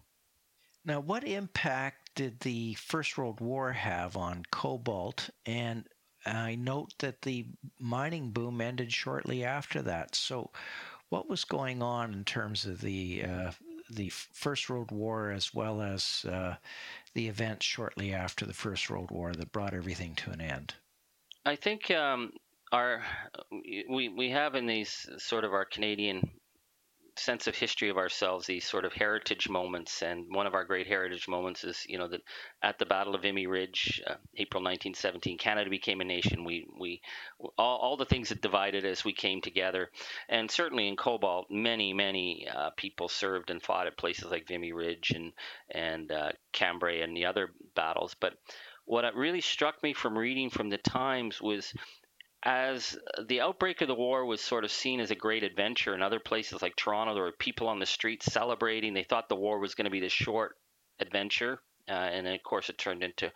Now, 0.84 1.00
what 1.00 1.24
impact 1.24 2.14
did 2.14 2.40
the 2.40 2.74
First 2.74 3.16
World 3.16 3.40
War 3.40 3.72
have 3.72 4.16
on 4.16 4.44
cobalt? 4.50 5.30
And 5.46 5.88
I 6.26 6.54
note 6.56 6.94
that 6.98 7.22
the 7.22 7.46
mining 7.78 8.30
boom 8.30 8.60
ended 8.60 8.92
shortly 8.92 9.44
after 9.44 9.80
that. 9.82 10.14
So, 10.14 10.50
what 11.08 11.28
was 11.28 11.44
going 11.44 11.82
on 11.82 12.12
in 12.12 12.24
terms 12.24 12.66
of 12.66 12.80
the 12.80 13.24
uh, 13.24 13.52
the 13.90 14.08
First 14.08 14.68
World 14.68 14.90
War 14.90 15.30
as 15.30 15.54
well 15.54 15.80
as 15.80 16.24
uh, 16.28 16.56
the 17.14 17.28
events 17.28 17.64
shortly 17.66 18.12
after 18.12 18.46
the 18.46 18.54
First 18.54 18.88
World 18.90 19.10
War 19.10 19.32
that 19.32 19.52
brought 19.52 19.74
everything 19.74 20.14
to 20.16 20.30
an 20.30 20.40
end? 20.40 20.74
I 21.44 21.56
think 21.56 21.90
um, 21.90 22.32
our 22.72 23.02
we 23.88 24.08
we 24.08 24.30
have 24.30 24.54
in 24.54 24.66
these 24.66 25.08
sort 25.18 25.44
of 25.44 25.52
our 25.52 25.64
Canadian 25.64 26.30
sense 27.16 27.46
of 27.46 27.54
history 27.54 27.88
of 27.88 27.96
ourselves, 27.96 28.46
these 28.46 28.64
sort 28.64 28.84
of 28.84 28.92
heritage 28.92 29.48
moments. 29.48 30.02
And 30.02 30.26
one 30.34 30.46
of 30.46 30.54
our 30.54 30.64
great 30.64 30.86
heritage 30.86 31.28
moments 31.28 31.64
is, 31.64 31.84
you 31.88 31.98
know, 31.98 32.08
that 32.08 32.22
at 32.62 32.78
the 32.78 32.86
Battle 32.86 33.14
of 33.14 33.22
Vimy 33.22 33.46
Ridge, 33.46 34.02
uh, 34.06 34.14
April 34.36 34.62
1917, 34.62 35.38
Canada 35.38 35.70
became 35.70 36.00
a 36.00 36.04
nation. 36.04 36.44
We, 36.44 36.66
we, 36.78 37.00
all, 37.56 37.78
all 37.78 37.96
the 37.96 38.04
things 38.04 38.30
that 38.30 38.42
divided 38.42 38.84
us, 38.84 39.04
we 39.04 39.12
came 39.12 39.40
together. 39.40 39.90
And 40.28 40.50
certainly 40.50 40.88
in 40.88 40.96
Cobalt, 40.96 41.46
many, 41.50 41.92
many 41.92 42.48
uh, 42.48 42.70
people 42.76 43.08
served 43.08 43.50
and 43.50 43.62
fought 43.62 43.86
at 43.86 43.96
places 43.96 44.30
like 44.30 44.48
Vimy 44.48 44.72
Ridge 44.72 45.12
and, 45.14 45.32
and 45.70 46.10
uh, 46.10 46.32
Cambrai 46.52 47.02
and 47.02 47.16
the 47.16 47.26
other 47.26 47.50
battles. 47.74 48.14
But 48.18 48.34
what 48.86 49.14
really 49.14 49.40
struck 49.40 49.82
me 49.82 49.92
from 49.92 50.18
reading 50.18 50.50
from 50.50 50.68
the 50.68 50.78
Times 50.78 51.40
was 51.40 51.72
as 52.44 52.98
the 53.26 53.40
outbreak 53.40 53.80
of 53.80 53.88
the 53.88 53.94
war 53.94 54.26
was 54.26 54.40
sort 54.40 54.64
of 54.64 54.70
seen 54.70 55.00
as 55.00 55.10
a 55.10 55.16
great 55.16 55.42
adventure 55.42 55.94
in 55.94 56.02
other 56.02 56.20
places 56.20 56.60
like 56.60 56.76
Toronto, 56.76 57.14
there 57.14 57.22
were 57.22 57.32
people 57.32 57.68
on 57.68 57.78
the 57.78 57.86
streets 57.86 58.26
celebrating. 58.26 58.92
They 58.92 59.04
thought 59.04 59.28
the 59.28 59.36
war 59.36 59.58
was 59.58 59.74
going 59.74 59.86
to 59.86 59.90
be 59.90 60.00
this 60.00 60.12
short 60.12 60.56
adventure, 61.00 61.62
uh, 61.88 61.92
and 61.92 62.26
then 62.26 62.34
of 62.34 62.42
course 62.42 62.68
it 62.68 62.76
turned 62.76 63.02
into, 63.02 63.26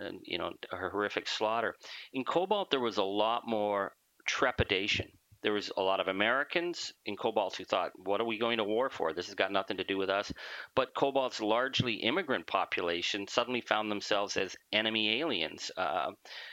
uh, 0.00 0.10
you 0.22 0.38
know, 0.38 0.52
a 0.72 0.76
horrific 0.76 1.28
slaughter. 1.28 1.74
In 2.14 2.24
Cobalt, 2.24 2.70
there 2.70 2.80
was 2.80 2.96
a 2.96 3.04
lot 3.04 3.42
more 3.46 3.92
trepidation 4.26 5.10
there 5.46 5.52
was 5.52 5.70
a 5.76 5.80
lot 5.80 6.00
of 6.00 6.08
Americans 6.08 6.92
in 7.04 7.16
Cobalt 7.16 7.54
who 7.54 7.64
thought, 7.64 7.92
what 7.94 8.20
are 8.20 8.24
we 8.24 8.36
going 8.36 8.58
to 8.58 8.64
war 8.64 8.90
for? 8.90 9.12
This 9.12 9.26
has 9.26 9.36
got 9.36 9.52
nothing 9.52 9.76
to 9.76 9.84
do 9.84 9.96
with 9.96 10.10
us. 10.10 10.32
But 10.74 10.92
Cobalt's 10.92 11.40
largely 11.40 11.94
immigrant 11.94 12.48
population 12.48 13.28
suddenly 13.28 13.60
found 13.60 13.88
themselves 13.88 14.36
as 14.36 14.56
enemy 14.72 15.20
aliens, 15.20 15.70
uh, 15.76 16.10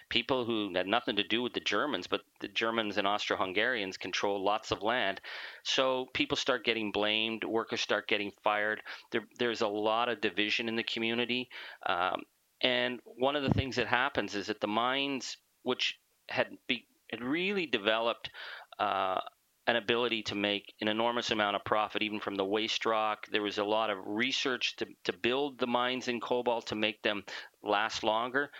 people 0.10 0.46
who 0.46 0.72
had 0.76 0.86
nothing 0.86 1.16
to 1.16 1.24
do 1.24 1.42
with 1.42 1.54
the 1.54 1.60
Germans, 1.60 2.06
but 2.06 2.22
the 2.40 2.48
Germans 2.50 3.00
and 3.00 3.08
Austro 3.08 3.36
Hungarians 3.36 3.98
control 3.98 4.44
lots 4.44 4.70
of 4.70 4.84
land. 4.84 5.20
So 5.64 6.06
people 6.14 6.38
start 6.38 6.64
getting 6.64 6.92
blamed, 6.92 7.44
workers 7.44 7.82
start 7.82 8.08
getting 8.08 8.32
fired. 8.44 8.84
There, 9.12 9.24
there's 9.40 9.62
a 9.62 9.68
lot 9.68 10.08
of 10.08 10.22
division 10.22 10.70
in 10.70 10.76
the 10.76 10.84
community. 10.84 11.50
Um, 11.88 12.22
and 12.62 13.00
one 13.04 13.36
of 13.36 13.42
the 13.42 13.56
things 13.56 13.78
that 13.78 13.88
happens 13.88 14.36
is 14.36 14.46
that 14.46 14.62
the 14.62 14.68
mines, 14.68 15.38
which 15.64 15.98
had 16.30 16.50
be, 16.68 16.86
had 17.14 17.24
really 17.24 17.68
developed 17.68 18.32
uh, 18.80 19.20
an 19.68 19.76
ability 19.78 20.24
to 20.24 20.36
make 20.36 20.74
an 20.82 20.88
enormous 20.88 21.32
amount 21.32 21.56
of 21.56 21.64
profit 21.64 22.02
even 22.02 22.20
from 22.20 22.36
the 22.36 22.46
waste 22.46 22.86
rock. 22.86 23.28
There 23.32 23.42
was 23.42 23.58
a 23.58 23.64
lot 23.64 23.90
of 23.90 23.98
research 24.06 24.76
to, 24.78 24.88
to 25.06 25.14
build 25.14 25.58
the 25.58 25.68
mines 25.68 26.08
in 26.08 26.20
cobalt 26.20 26.68
to 26.68 26.76
make 26.76 27.02
them 27.02 27.24
last 27.64 28.04
longer 28.04 28.52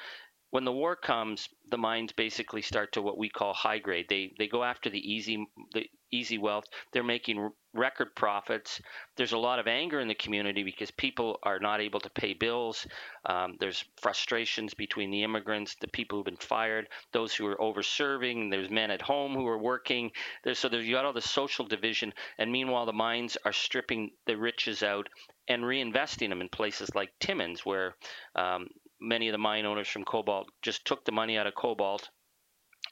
when 0.54 0.66
the 0.66 0.72
war 0.72 0.96
comes, 0.96 1.50
the 1.72 1.80
mines 1.80 2.12
basically 2.12 2.62
start 2.62 2.92
to 2.92 3.02
what 3.02 3.18
we 3.18 3.28
call 3.28 3.56
high 3.56 3.80
grade. 3.80 4.06
They 4.08 4.36
they 4.38 4.48
go 4.48 4.64
after 4.64 4.88
the 4.88 5.00
easy 5.00 5.48
the 5.74 5.90
easy 6.12 6.38
wealth. 6.38 6.66
They're 6.92 7.04
making 7.04 7.50
record 7.74 8.16
profits. 8.16 8.80
There's 9.18 9.32
a 9.32 9.38
lot 9.40 9.58
of 9.58 9.66
anger 9.66 10.00
in 10.00 10.08
the 10.08 10.14
community 10.14 10.62
because 10.62 10.92
people 10.92 11.40
are 11.42 11.58
not 11.58 11.82
able 11.82 12.00
to 12.02 12.10
pay 12.12 12.36
bills. 12.36 12.86
Um, 13.26 13.58
there's 13.60 13.84
frustrations 14.00 14.76
between 14.76 15.10
the 15.10 15.24
immigrants, 15.24 15.76
the 15.82 15.88
people 15.88 16.20
who've 16.20 16.26
been 16.26 16.36
fired, 16.36 16.88
those 17.14 17.34
who 17.34 17.48
are 17.48 17.60
over 17.60 17.82
serving. 17.82 18.52
There's 18.52 18.70
men 18.70 18.92
at 18.92 19.02
home 19.02 19.34
who 19.34 19.48
are 19.48 19.58
working. 19.58 20.12
There's, 20.44 20.60
so 20.60 20.70
there's 20.70 20.86
you 20.86 20.94
got 20.94 21.06
all 21.06 21.14
the 21.14 21.22
social 21.22 21.66
division. 21.66 22.14
And 22.38 22.52
meanwhile, 22.52 22.86
the 22.86 22.94
mines 22.94 23.40
are 23.44 23.54
stripping 23.54 24.12
the 24.28 24.38
riches 24.38 24.84
out 24.84 25.10
and 25.48 25.64
reinvesting 25.64 26.30
them 26.30 26.42
in 26.42 26.50
places 26.50 26.94
like 26.94 27.12
Timmins, 27.20 27.66
where 27.66 27.96
um, 28.36 28.68
many 29.04 29.28
of 29.28 29.34
the 29.34 29.38
mine 29.38 29.66
owners 29.66 29.88
from 29.88 30.06
Cobalt 30.06 30.50
just 30.62 30.86
took 30.86 31.06
the 31.06 31.12
money 31.12 31.38
out 31.38 31.48
of 31.48 31.56
Cobalt 31.56 32.10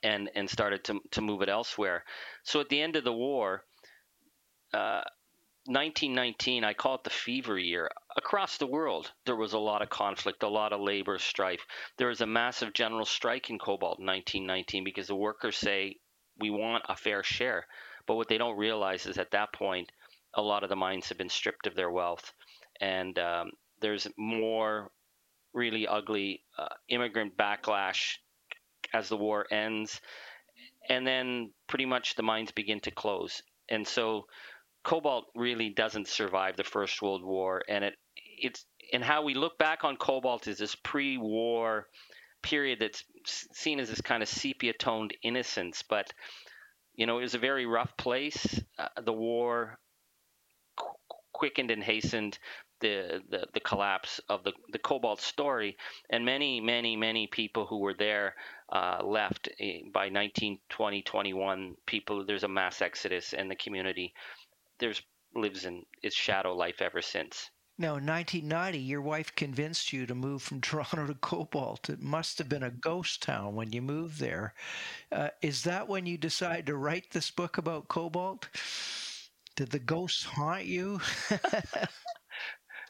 and 0.03 0.29
and 0.35 0.49
started 0.49 0.83
to 0.85 0.99
to 1.11 1.21
move 1.21 1.41
it 1.41 1.49
elsewhere. 1.49 2.03
So 2.43 2.59
at 2.59 2.69
the 2.69 2.81
end 2.81 2.95
of 2.95 3.03
the 3.03 3.13
war, 3.13 3.63
uh, 4.73 5.03
1919, 5.65 6.63
I 6.63 6.73
call 6.73 6.95
it 6.95 7.03
the 7.03 7.11
fever 7.11 7.57
year. 7.57 7.89
Across 8.17 8.57
the 8.57 8.67
world, 8.67 9.11
there 9.25 9.35
was 9.35 9.53
a 9.53 9.59
lot 9.59 9.83
of 9.83 9.89
conflict, 9.89 10.41
a 10.43 10.47
lot 10.47 10.73
of 10.73 10.81
labor 10.81 11.19
strife. 11.19 11.65
There 11.97 12.07
was 12.07 12.21
a 12.21 12.25
massive 12.25 12.73
general 12.73 13.05
strike 13.05 13.49
in 13.49 13.59
Cobalt 13.59 13.99
in 13.99 14.05
1919 14.05 14.83
because 14.83 15.07
the 15.07 15.15
workers 15.15 15.57
say 15.57 15.97
we 16.39 16.49
want 16.49 16.83
a 16.89 16.95
fair 16.95 17.21
share. 17.21 17.67
But 18.07 18.15
what 18.15 18.27
they 18.27 18.39
don't 18.39 18.57
realize 18.57 19.05
is 19.05 19.19
at 19.19 19.31
that 19.31 19.53
point, 19.53 19.91
a 20.33 20.41
lot 20.41 20.63
of 20.63 20.69
the 20.69 20.75
mines 20.75 21.09
have 21.09 21.17
been 21.17 21.29
stripped 21.29 21.67
of 21.67 21.75
their 21.75 21.91
wealth, 21.91 22.33
and 22.79 23.17
um, 23.19 23.51
there's 23.81 24.07
more 24.17 24.89
really 25.53 25.87
ugly 25.87 26.43
uh, 26.57 26.67
immigrant 26.89 27.37
backlash 27.37 28.17
as 28.93 29.09
the 29.09 29.17
war 29.17 29.45
ends. 29.51 30.01
And 30.89 31.05
then 31.05 31.51
pretty 31.67 31.85
much 31.85 32.15
the 32.15 32.23
mines 32.23 32.51
begin 32.51 32.79
to 32.81 32.91
close. 32.91 33.41
And 33.69 33.87
so 33.87 34.25
cobalt 34.83 35.25
really 35.35 35.69
doesn't 35.69 36.07
survive 36.07 36.57
the 36.57 36.63
First 36.63 37.01
World 37.01 37.23
War. 37.23 37.61
And 37.67 37.83
it 37.83 37.95
it's 38.43 38.65
and 38.93 39.03
how 39.03 39.23
we 39.23 39.35
look 39.35 39.57
back 39.57 39.83
on 39.83 39.95
cobalt 39.95 40.47
is 40.47 40.57
this 40.57 40.75
pre-war 40.75 41.87
period 42.41 42.79
that's 42.79 43.05
seen 43.53 43.79
as 43.79 43.89
this 43.89 44.01
kind 44.01 44.23
of 44.23 44.29
sepia 44.29 44.73
toned 44.73 45.13
innocence. 45.23 45.83
But 45.87 46.11
you 46.95 47.05
know, 47.05 47.19
it 47.19 47.23
was 47.23 47.35
a 47.35 47.39
very 47.39 47.65
rough 47.65 47.95
place. 47.97 48.59
Uh, 48.77 48.87
the 49.01 49.13
war 49.13 49.79
quickened 51.33 51.71
and 51.71 51.83
hastened 51.83 52.37
the, 52.81 53.21
the, 53.29 53.45
the 53.53 53.59
collapse 53.59 54.19
of 54.29 54.43
the, 54.43 54.53
the 54.71 54.79
cobalt 54.79 55.21
story. 55.21 55.77
And 56.09 56.25
many, 56.25 56.59
many, 56.59 56.95
many 56.95 57.27
people 57.27 57.65
who 57.65 57.79
were 57.79 57.93
there 57.93 58.35
uh, 58.71 59.01
left 59.03 59.49
eh, 59.59 59.81
by 59.93 60.09
1920, 60.09 61.01
21. 61.03 61.75
People, 61.85 62.25
there's 62.25 62.43
a 62.43 62.47
mass 62.47 62.81
exodus, 62.81 63.33
and 63.33 63.49
the 63.49 63.55
community 63.55 64.13
there's 64.81 65.01
lives 65.33 65.65
in 65.65 65.85
its 66.03 66.15
shadow 66.15 66.53
life 66.53 66.81
ever 66.81 67.01
since. 67.01 67.49
Now, 67.77 67.95
in 67.95 68.05
1990, 68.05 68.77
your 68.79 69.01
wife 69.01 69.33
convinced 69.35 69.93
you 69.93 70.05
to 70.05 70.13
move 70.13 70.41
from 70.41 70.59
Toronto 70.61 71.07
to 71.07 71.13
Cobalt. 71.15 71.89
It 71.89 72.01
must 72.01 72.37
have 72.39 72.49
been 72.49 72.63
a 72.63 72.69
ghost 72.69 73.23
town 73.23 73.55
when 73.55 73.71
you 73.71 73.81
moved 73.81 74.19
there. 74.19 74.53
Uh, 75.11 75.29
is 75.41 75.63
that 75.63 75.87
when 75.87 76.05
you 76.05 76.17
decided 76.17 76.65
to 76.65 76.75
write 76.75 77.11
this 77.11 77.31
book 77.31 77.57
about 77.57 77.87
Cobalt? 77.87 78.49
Did 79.55 79.69
the 79.69 79.79
ghosts 79.79 80.23
haunt 80.23 80.65
you? 80.65 80.99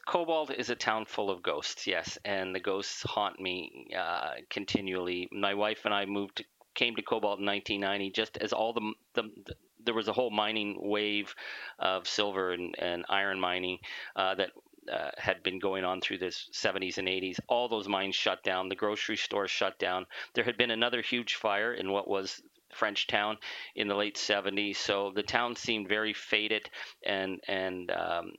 Cobalt 0.06 0.50
is 0.50 0.70
a 0.70 0.74
town 0.74 1.04
full 1.04 1.30
of 1.30 1.42
ghosts, 1.42 1.86
yes, 1.86 2.18
and 2.24 2.54
the 2.54 2.60
ghosts 2.60 3.02
haunt 3.02 3.38
me 3.40 3.88
uh, 3.96 4.32
continually. 4.50 5.28
My 5.30 5.54
wife 5.54 5.84
and 5.84 5.94
I 5.94 6.06
moved 6.06 6.44
came 6.74 6.96
to 6.96 7.02
Cobalt 7.02 7.38
in 7.38 7.46
1990, 7.46 8.10
just 8.10 8.36
as 8.38 8.52
all 8.52 8.72
the, 8.72 8.92
the, 9.14 9.22
the 9.46 9.54
there 9.84 9.94
was 9.94 10.08
a 10.08 10.12
whole 10.12 10.30
mining 10.30 10.76
wave 10.78 11.34
of 11.78 12.06
silver 12.06 12.52
and, 12.52 12.74
and 12.78 13.04
iron 13.08 13.40
mining 13.40 13.78
uh, 14.16 14.34
that 14.34 14.50
uh, 14.90 15.10
had 15.16 15.42
been 15.42 15.58
going 15.58 15.84
on 15.84 16.00
through 16.00 16.18
the 16.18 16.26
70s 16.26 16.98
and 16.98 17.08
80s. 17.08 17.38
All 17.48 17.68
those 17.68 17.88
mines 17.88 18.14
shut 18.14 18.42
down. 18.42 18.68
The 18.68 18.74
grocery 18.74 19.16
stores 19.16 19.50
shut 19.50 19.78
down. 19.78 20.06
There 20.34 20.44
had 20.44 20.56
been 20.56 20.70
another 20.70 21.02
huge 21.02 21.34
fire 21.34 21.74
in 21.74 21.90
what 21.90 22.08
was 22.08 22.42
French 22.72 23.06
town 23.06 23.38
in 23.74 23.88
the 23.88 23.94
late 23.94 24.16
70s. 24.16 24.76
So 24.76 25.12
the 25.14 25.22
town 25.22 25.56
seemed 25.56 25.88
very 25.88 26.14
faded 26.14 26.68
and 27.04 27.40
and 27.46 27.90
um, 27.90 28.32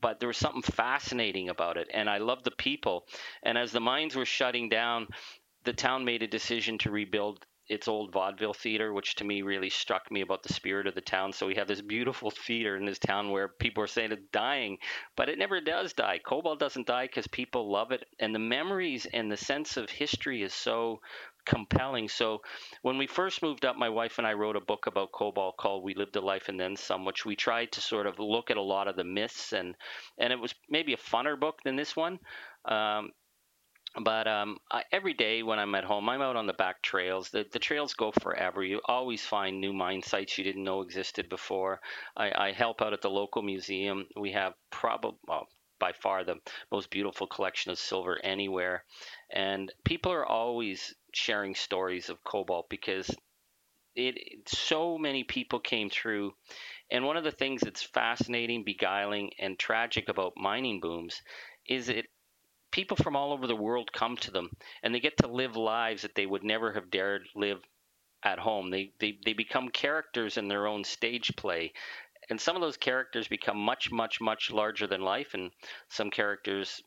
but 0.00 0.20
there 0.20 0.28
was 0.28 0.36
something 0.36 0.62
fascinating 0.62 1.48
about 1.48 1.76
it, 1.76 1.88
and 1.92 2.08
I 2.08 2.18
loved 2.18 2.44
the 2.44 2.50
people. 2.50 3.06
And 3.42 3.56
as 3.56 3.72
the 3.72 3.80
mines 3.80 4.16
were 4.16 4.24
shutting 4.24 4.68
down, 4.68 5.08
the 5.64 5.72
town 5.72 6.04
made 6.04 6.22
a 6.22 6.28
decision 6.28 6.78
to 6.78 6.90
rebuild 6.90 7.44
its 7.68 7.88
old 7.88 8.12
vaudeville 8.12 8.54
theater, 8.54 8.92
which 8.92 9.16
to 9.16 9.24
me 9.24 9.42
really 9.42 9.70
struck 9.70 10.10
me 10.10 10.20
about 10.20 10.42
the 10.42 10.52
spirit 10.52 10.86
of 10.86 10.94
the 10.94 11.00
town. 11.00 11.32
So 11.32 11.46
we 11.46 11.56
have 11.56 11.66
this 11.66 11.80
beautiful 11.80 12.30
theater 12.46 12.76
in 12.76 12.84
this 12.84 12.98
town 12.98 13.30
where 13.30 13.48
people 13.48 13.82
are 13.82 13.88
saying 13.88 14.12
it's 14.12 14.22
dying, 14.32 14.78
but 15.16 15.28
it 15.28 15.38
never 15.38 15.60
does 15.60 15.92
die. 15.92 16.20
Cobalt 16.24 16.60
doesn't 16.60 16.86
die 16.86 17.06
because 17.06 17.26
people 17.26 17.70
love 17.70 17.90
it, 17.90 18.06
and 18.20 18.34
the 18.34 18.38
memories 18.38 19.06
and 19.06 19.30
the 19.30 19.36
sense 19.36 19.76
of 19.76 19.90
history 19.90 20.42
is 20.42 20.54
so 20.54 21.00
compelling. 21.46 22.08
So 22.08 22.42
when 22.82 22.98
we 22.98 23.06
first 23.06 23.42
moved 23.42 23.64
up, 23.64 23.76
my 23.76 23.88
wife 23.88 24.18
and 24.18 24.26
I 24.26 24.34
wrote 24.34 24.56
a 24.56 24.60
book 24.60 24.86
about 24.86 25.12
cobalt 25.12 25.56
called 25.56 25.84
"We 25.84 25.94
Lived 25.94 26.16
a 26.16 26.20
Life 26.20 26.48
and 26.48 26.60
Then 26.60 26.76
Some," 26.76 27.04
which 27.04 27.24
we 27.24 27.36
tried 27.36 27.72
to 27.72 27.80
sort 27.80 28.06
of 28.06 28.18
look 28.18 28.50
at 28.50 28.56
a 28.56 28.62
lot 28.62 28.88
of 28.88 28.96
the 28.96 29.04
myths 29.04 29.52
and 29.52 29.74
and 30.18 30.32
it 30.32 30.40
was 30.40 30.54
maybe 30.68 30.92
a 30.92 30.98
funner 30.98 31.38
book 31.38 31.60
than 31.64 31.76
this 31.76 31.96
one. 31.96 32.18
Um, 32.66 33.12
but 33.98 34.28
um, 34.28 34.58
I, 34.70 34.82
every 34.92 35.14
day 35.14 35.42
when 35.42 35.58
I'm 35.58 35.74
at 35.74 35.84
home, 35.84 36.08
I'm 36.08 36.20
out 36.20 36.36
on 36.36 36.46
the 36.46 36.52
back 36.52 36.82
trails. 36.82 37.30
The, 37.30 37.46
the 37.50 37.58
trails 37.58 37.94
go 37.94 38.12
forever. 38.20 38.62
You 38.62 38.80
always 38.84 39.24
find 39.24 39.60
new 39.60 39.72
mine 39.72 40.02
sites 40.02 40.36
you 40.36 40.44
didn't 40.44 40.64
know 40.64 40.82
existed 40.82 41.28
before. 41.30 41.80
I, 42.16 42.48
I 42.48 42.52
help 42.52 42.82
out 42.82 42.92
at 42.92 43.00
the 43.00 43.08
local 43.08 43.42
museum. 43.42 44.06
We 44.14 44.32
have 44.32 44.52
probably 44.70 45.18
well, 45.26 45.48
by 45.78 45.92
far 45.92 46.24
the 46.24 46.36
most 46.70 46.90
beautiful 46.90 47.26
collection 47.26 47.70
of 47.70 47.78
silver 47.78 48.18
anywhere. 48.22 48.84
And 49.30 49.72
people 49.84 50.12
are 50.12 50.26
always 50.26 50.94
sharing 51.16 51.54
stories 51.54 52.08
of 52.08 52.22
cobalt 52.24 52.68
because 52.68 53.10
it 53.94 54.48
so 54.48 54.98
many 54.98 55.24
people 55.24 55.58
came 55.58 55.88
through. 55.90 56.34
And 56.90 57.04
one 57.04 57.16
of 57.16 57.24
the 57.24 57.32
things 57.32 57.62
that's 57.62 57.82
fascinating, 57.82 58.64
beguiling, 58.64 59.30
and 59.38 59.58
tragic 59.58 60.08
about 60.08 60.34
mining 60.36 60.80
booms 60.80 61.22
is 61.66 61.88
it 61.88 62.06
people 62.70 62.96
from 62.96 63.16
all 63.16 63.32
over 63.32 63.46
the 63.46 63.56
world 63.56 63.90
come 63.92 64.16
to 64.18 64.30
them 64.30 64.50
and 64.82 64.94
they 64.94 65.00
get 65.00 65.16
to 65.16 65.26
live 65.26 65.56
lives 65.56 66.02
that 66.02 66.14
they 66.14 66.26
would 66.26 66.44
never 66.44 66.74
have 66.74 66.90
dared 66.90 67.22
live 67.34 67.60
at 68.22 68.38
home. 68.38 68.70
They, 68.70 68.92
they, 69.00 69.18
they 69.24 69.32
become 69.32 69.70
characters 69.70 70.36
in 70.36 70.48
their 70.48 70.66
own 70.66 70.84
stage 70.84 71.34
play. 71.36 71.72
And 72.28 72.40
some 72.40 72.56
of 72.56 72.62
those 72.62 72.76
characters 72.76 73.28
become 73.28 73.56
much, 73.56 73.90
much, 73.90 74.20
much 74.20 74.50
larger 74.50 74.86
than 74.86 75.00
life, 75.00 75.34
and 75.34 75.52
some 75.88 76.10
characters 76.10 76.82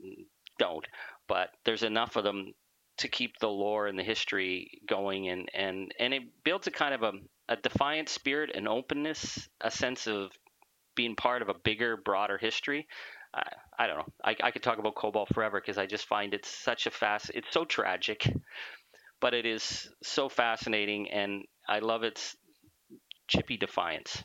don't. 0.58 0.86
But 1.28 1.50
there's 1.64 1.84
enough 1.84 2.18
of 2.18 2.26
them 2.26 2.54
to 3.00 3.08
keep 3.08 3.38
the 3.40 3.50
lore 3.50 3.88
and 3.88 3.98
the 3.98 4.04
history 4.04 4.82
going, 4.88 5.30
and, 5.30 5.50
and, 5.54 5.94
and 6.00 6.14
it 6.14 6.24
builds 6.44 6.68
a 6.68 6.72
kind 6.72 6.94
of 6.94 7.04
a, 7.04 7.12
a 7.50 7.56
defiant 7.58 8.10
spirit, 8.10 8.56
an 8.56 8.68
openness, 8.68 9.50
a 9.62 9.72
sense 9.72 10.08
of 10.08 10.32
being 10.96 11.16
part 11.16 11.42
of 11.42 11.50
a 11.50 11.54
bigger, 11.54 11.98
broader 11.98 12.38
history. 12.38 12.88
I, 13.34 13.44
I 13.78 13.88
don't 13.88 13.98
know. 13.98 14.14
I, 14.24 14.36
I 14.44 14.52
could 14.52 14.64
talk 14.64 14.80
about 14.80 14.96
Cobalt 14.96 15.34
forever 15.34 15.62
because 15.62 15.78
I 15.78 15.86
just 15.86 16.08
find 16.08 16.34
it's 16.34 16.50
such 16.50 16.88
a 16.88 16.92
fast. 16.92 17.32
It's 17.34 17.52
so 17.52 17.66
tragic, 17.66 18.32
but 19.22 19.34
it 19.34 19.46
is 19.46 19.90
so 20.04 20.30
fascinating, 20.30 21.10
and 21.10 21.44
I 21.68 21.80
love 21.80 22.04
its 22.04 22.36
chippy 23.28 23.58
defiance. 23.58 24.24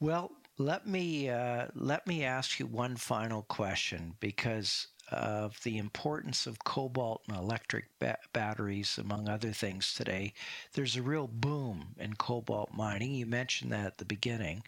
Well, 0.00 0.30
let 0.58 0.86
me 0.86 1.30
uh, 1.30 1.68
let 1.74 2.06
me 2.06 2.24
ask 2.24 2.58
you 2.58 2.66
one 2.66 2.96
final 2.96 3.42
question 3.42 4.14
because 4.20 4.88
of 5.10 5.62
the 5.62 5.78
importance 5.78 6.46
of 6.46 6.64
cobalt 6.64 7.22
and 7.28 7.36
electric 7.36 7.86
ba- 7.98 8.18
batteries, 8.32 8.98
among 8.98 9.28
other 9.28 9.52
things 9.52 9.94
today. 9.94 10.32
There's 10.72 10.96
a 10.96 11.02
real 11.02 11.26
boom 11.26 11.94
in 11.98 12.14
cobalt 12.14 12.72
mining. 12.72 13.14
You 13.14 13.26
mentioned 13.26 13.72
that 13.72 13.86
at 13.86 13.98
the 13.98 14.04
beginning. 14.04 14.62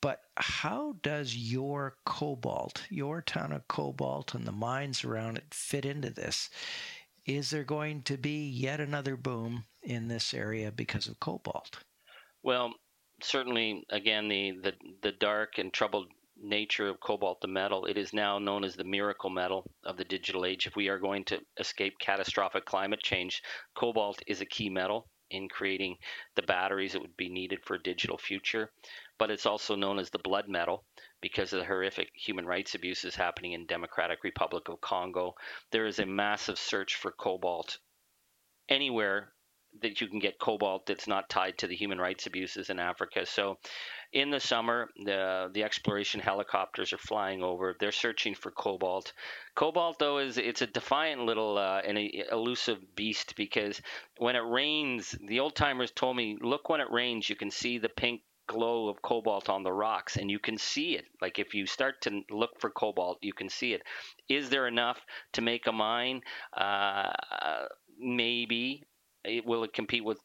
But 0.00 0.22
how 0.36 0.96
does 1.02 1.34
your 1.34 1.96
cobalt, 2.04 2.86
your 2.90 3.22
ton 3.22 3.52
of 3.52 3.66
cobalt 3.68 4.34
and 4.34 4.46
the 4.46 4.52
mines 4.52 5.02
around 5.02 5.38
it 5.38 5.54
fit 5.54 5.86
into 5.86 6.10
this? 6.10 6.50
Is 7.24 7.48
there 7.48 7.64
going 7.64 8.02
to 8.02 8.18
be 8.18 8.46
yet 8.46 8.80
another 8.80 9.16
boom 9.16 9.64
in 9.82 10.08
this 10.08 10.34
area 10.34 10.70
because 10.70 11.08
of 11.08 11.20
cobalt? 11.20 11.78
Well, 12.42 12.74
certainly, 13.22 13.86
again, 13.88 14.28
the, 14.28 14.52
the, 14.62 14.72
the 15.00 15.12
dark 15.12 15.56
and 15.56 15.72
troubled 15.72 16.08
nature 16.44 16.88
of 16.88 17.00
cobalt 17.00 17.40
the 17.40 17.48
metal, 17.48 17.86
it 17.86 17.96
is 17.96 18.12
now 18.12 18.38
known 18.38 18.64
as 18.64 18.76
the 18.76 18.84
miracle 18.84 19.30
metal 19.30 19.64
of 19.84 19.96
the 19.96 20.04
digital 20.04 20.44
age. 20.44 20.66
If 20.66 20.76
we 20.76 20.88
are 20.88 20.98
going 20.98 21.24
to 21.24 21.40
escape 21.58 21.98
catastrophic 21.98 22.64
climate 22.64 23.02
change, 23.02 23.42
cobalt 23.74 24.22
is 24.26 24.40
a 24.40 24.46
key 24.46 24.68
metal 24.68 25.08
in 25.30 25.48
creating 25.48 25.96
the 26.36 26.42
batteries 26.42 26.92
that 26.92 27.02
would 27.02 27.16
be 27.16 27.28
needed 27.28 27.58
for 27.64 27.74
a 27.74 27.82
digital 27.82 28.18
future. 28.18 28.70
But 29.18 29.30
it's 29.30 29.46
also 29.46 29.74
known 29.74 29.98
as 29.98 30.10
the 30.10 30.18
blood 30.18 30.48
metal 30.48 30.84
because 31.20 31.52
of 31.52 31.60
the 31.60 31.66
horrific 31.66 32.10
human 32.14 32.46
rights 32.46 32.74
abuses 32.74 33.16
happening 33.16 33.52
in 33.52 33.66
Democratic 33.66 34.22
Republic 34.22 34.68
of 34.68 34.80
Congo. 34.80 35.34
There 35.72 35.86
is 35.86 35.98
a 35.98 36.06
massive 36.06 36.58
search 36.58 36.94
for 36.96 37.10
cobalt 37.10 37.78
anywhere 38.68 39.33
that 39.82 40.00
you 40.00 40.08
can 40.08 40.18
get 40.18 40.38
cobalt 40.38 40.86
that's 40.86 41.06
not 41.06 41.28
tied 41.28 41.58
to 41.58 41.66
the 41.66 41.76
human 41.76 41.98
rights 41.98 42.26
abuses 42.26 42.70
in 42.70 42.78
Africa. 42.78 43.26
So 43.26 43.58
in 44.12 44.30
the 44.30 44.40
summer, 44.40 44.88
the 45.04 45.50
the 45.52 45.64
exploration 45.64 46.20
helicopters 46.20 46.92
are 46.92 46.98
flying 46.98 47.42
over. 47.42 47.76
They're 47.78 47.92
searching 47.92 48.34
for 48.34 48.50
cobalt. 48.50 49.12
Cobalt, 49.54 49.98
though, 49.98 50.18
is 50.18 50.38
it's 50.38 50.62
a 50.62 50.66
defiant 50.66 51.22
little 51.22 51.58
uh, 51.58 51.82
and 51.84 51.98
a 51.98 52.24
elusive 52.30 52.78
beast 52.94 53.34
because 53.36 53.80
when 54.18 54.36
it 54.36 54.44
rains, 54.46 55.16
the 55.26 55.40
old 55.40 55.56
timers 55.56 55.90
told 55.90 56.16
me, 56.16 56.38
look 56.40 56.68
when 56.68 56.80
it 56.80 56.90
rains, 56.90 57.28
you 57.28 57.36
can 57.36 57.50
see 57.50 57.78
the 57.78 57.88
pink 57.88 58.22
glow 58.46 58.88
of 58.88 59.00
cobalt 59.00 59.48
on 59.48 59.62
the 59.62 59.72
rocks 59.72 60.16
and 60.16 60.30
you 60.30 60.38
can 60.38 60.58
see 60.58 60.96
it 60.96 61.06
like 61.22 61.38
if 61.38 61.54
you 61.54 61.64
start 61.64 62.02
to 62.02 62.20
look 62.30 62.60
for 62.60 62.68
cobalt 62.68 63.16
you 63.22 63.32
can 63.32 63.48
see 63.48 63.72
it 63.72 63.82
is 64.28 64.50
there 64.50 64.68
enough 64.68 65.00
to 65.32 65.40
make 65.40 65.66
a 65.66 65.72
mine 65.72 66.20
uh, 66.54 67.10
maybe 67.98 68.84
it, 69.24 69.44
will 69.44 69.64
it 69.64 69.72
compete 69.72 70.04
with 70.04 70.18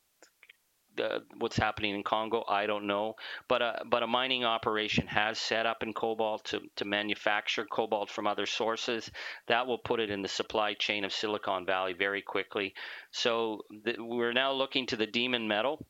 what's 1.37 1.57
happening 1.57 1.95
in 1.95 2.03
Congo, 2.03 2.43
I 2.47 2.65
don't 2.65 2.87
know. 2.87 3.15
But 3.47 3.61
a, 3.61 3.81
but 3.85 4.03
a 4.03 4.07
mining 4.07 4.43
operation 4.43 5.07
has 5.07 5.37
set 5.37 5.65
up 5.65 5.83
in 5.83 5.93
cobalt 5.93 6.45
to, 6.45 6.61
to 6.77 6.85
manufacture 6.85 7.65
cobalt 7.65 8.09
from 8.09 8.27
other 8.27 8.45
sources. 8.45 9.09
That 9.47 9.67
will 9.67 9.77
put 9.77 9.99
it 9.99 10.09
in 10.09 10.21
the 10.21 10.27
supply 10.27 10.73
chain 10.73 11.05
of 11.05 11.13
Silicon 11.13 11.65
Valley 11.65 11.93
very 11.93 12.21
quickly. 12.21 12.73
So 13.11 13.61
the, 13.83 13.95
we're 13.99 14.33
now 14.33 14.51
looking 14.51 14.87
to 14.87 14.97
the 14.97 15.07
demon 15.07 15.47
metal 15.47 15.85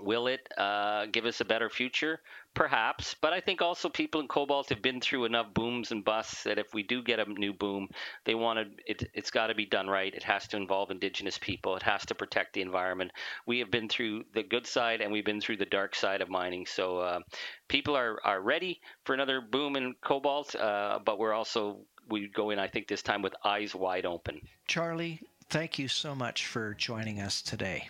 Will 0.00 0.28
it 0.28 0.48
uh, 0.56 1.06
give 1.06 1.24
us 1.24 1.40
a 1.40 1.44
better 1.44 1.68
future? 1.68 2.20
Perhaps, 2.58 3.14
but 3.20 3.32
I 3.32 3.40
think 3.40 3.62
also 3.62 3.88
people 3.88 4.20
in 4.20 4.26
Cobalt 4.26 4.68
have 4.70 4.82
been 4.82 5.00
through 5.00 5.26
enough 5.26 5.54
booms 5.54 5.92
and 5.92 6.04
busts 6.04 6.42
that 6.42 6.58
if 6.58 6.74
we 6.74 6.82
do 6.82 7.04
get 7.04 7.20
a 7.20 7.24
new 7.24 7.52
boom, 7.52 7.86
they 8.24 8.34
want 8.34 8.58
to. 8.58 8.90
It, 8.90 9.08
it's 9.14 9.30
got 9.30 9.46
to 9.46 9.54
be 9.54 9.64
done 9.64 9.86
right. 9.86 10.12
It 10.12 10.24
has 10.24 10.48
to 10.48 10.56
involve 10.56 10.90
Indigenous 10.90 11.38
people. 11.38 11.76
It 11.76 11.84
has 11.84 12.04
to 12.06 12.16
protect 12.16 12.54
the 12.54 12.62
environment. 12.62 13.12
We 13.46 13.60
have 13.60 13.70
been 13.70 13.88
through 13.88 14.24
the 14.34 14.42
good 14.42 14.66
side 14.66 15.00
and 15.00 15.12
we've 15.12 15.24
been 15.24 15.40
through 15.40 15.58
the 15.58 15.66
dark 15.66 15.94
side 15.94 16.20
of 16.20 16.30
mining. 16.30 16.66
So 16.66 16.98
uh, 16.98 17.20
people 17.68 17.96
are 17.96 18.18
are 18.24 18.42
ready 18.42 18.80
for 19.04 19.14
another 19.14 19.40
boom 19.40 19.76
in 19.76 19.94
Cobalt, 20.02 20.56
uh, 20.56 20.98
but 21.06 21.20
we're 21.20 21.34
also 21.34 21.78
we 22.08 22.26
go 22.26 22.50
in. 22.50 22.58
I 22.58 22.66
think 22.66 22.88
this 22.88 23.02
time 23.02 23.22
with 23.22 23.34
eyes 23.44 23.72
wide 23.72 24.04
open. 24.04 24.40
Charlie, 24.66 25.20
thank 25.48 25.78
you 25.78 25.86
so 25.86 26.12
much 26.12 26.46
for 26.46 26.74
joining 26.74 27.20
us 27.20 27.40
today. 27.40 27.88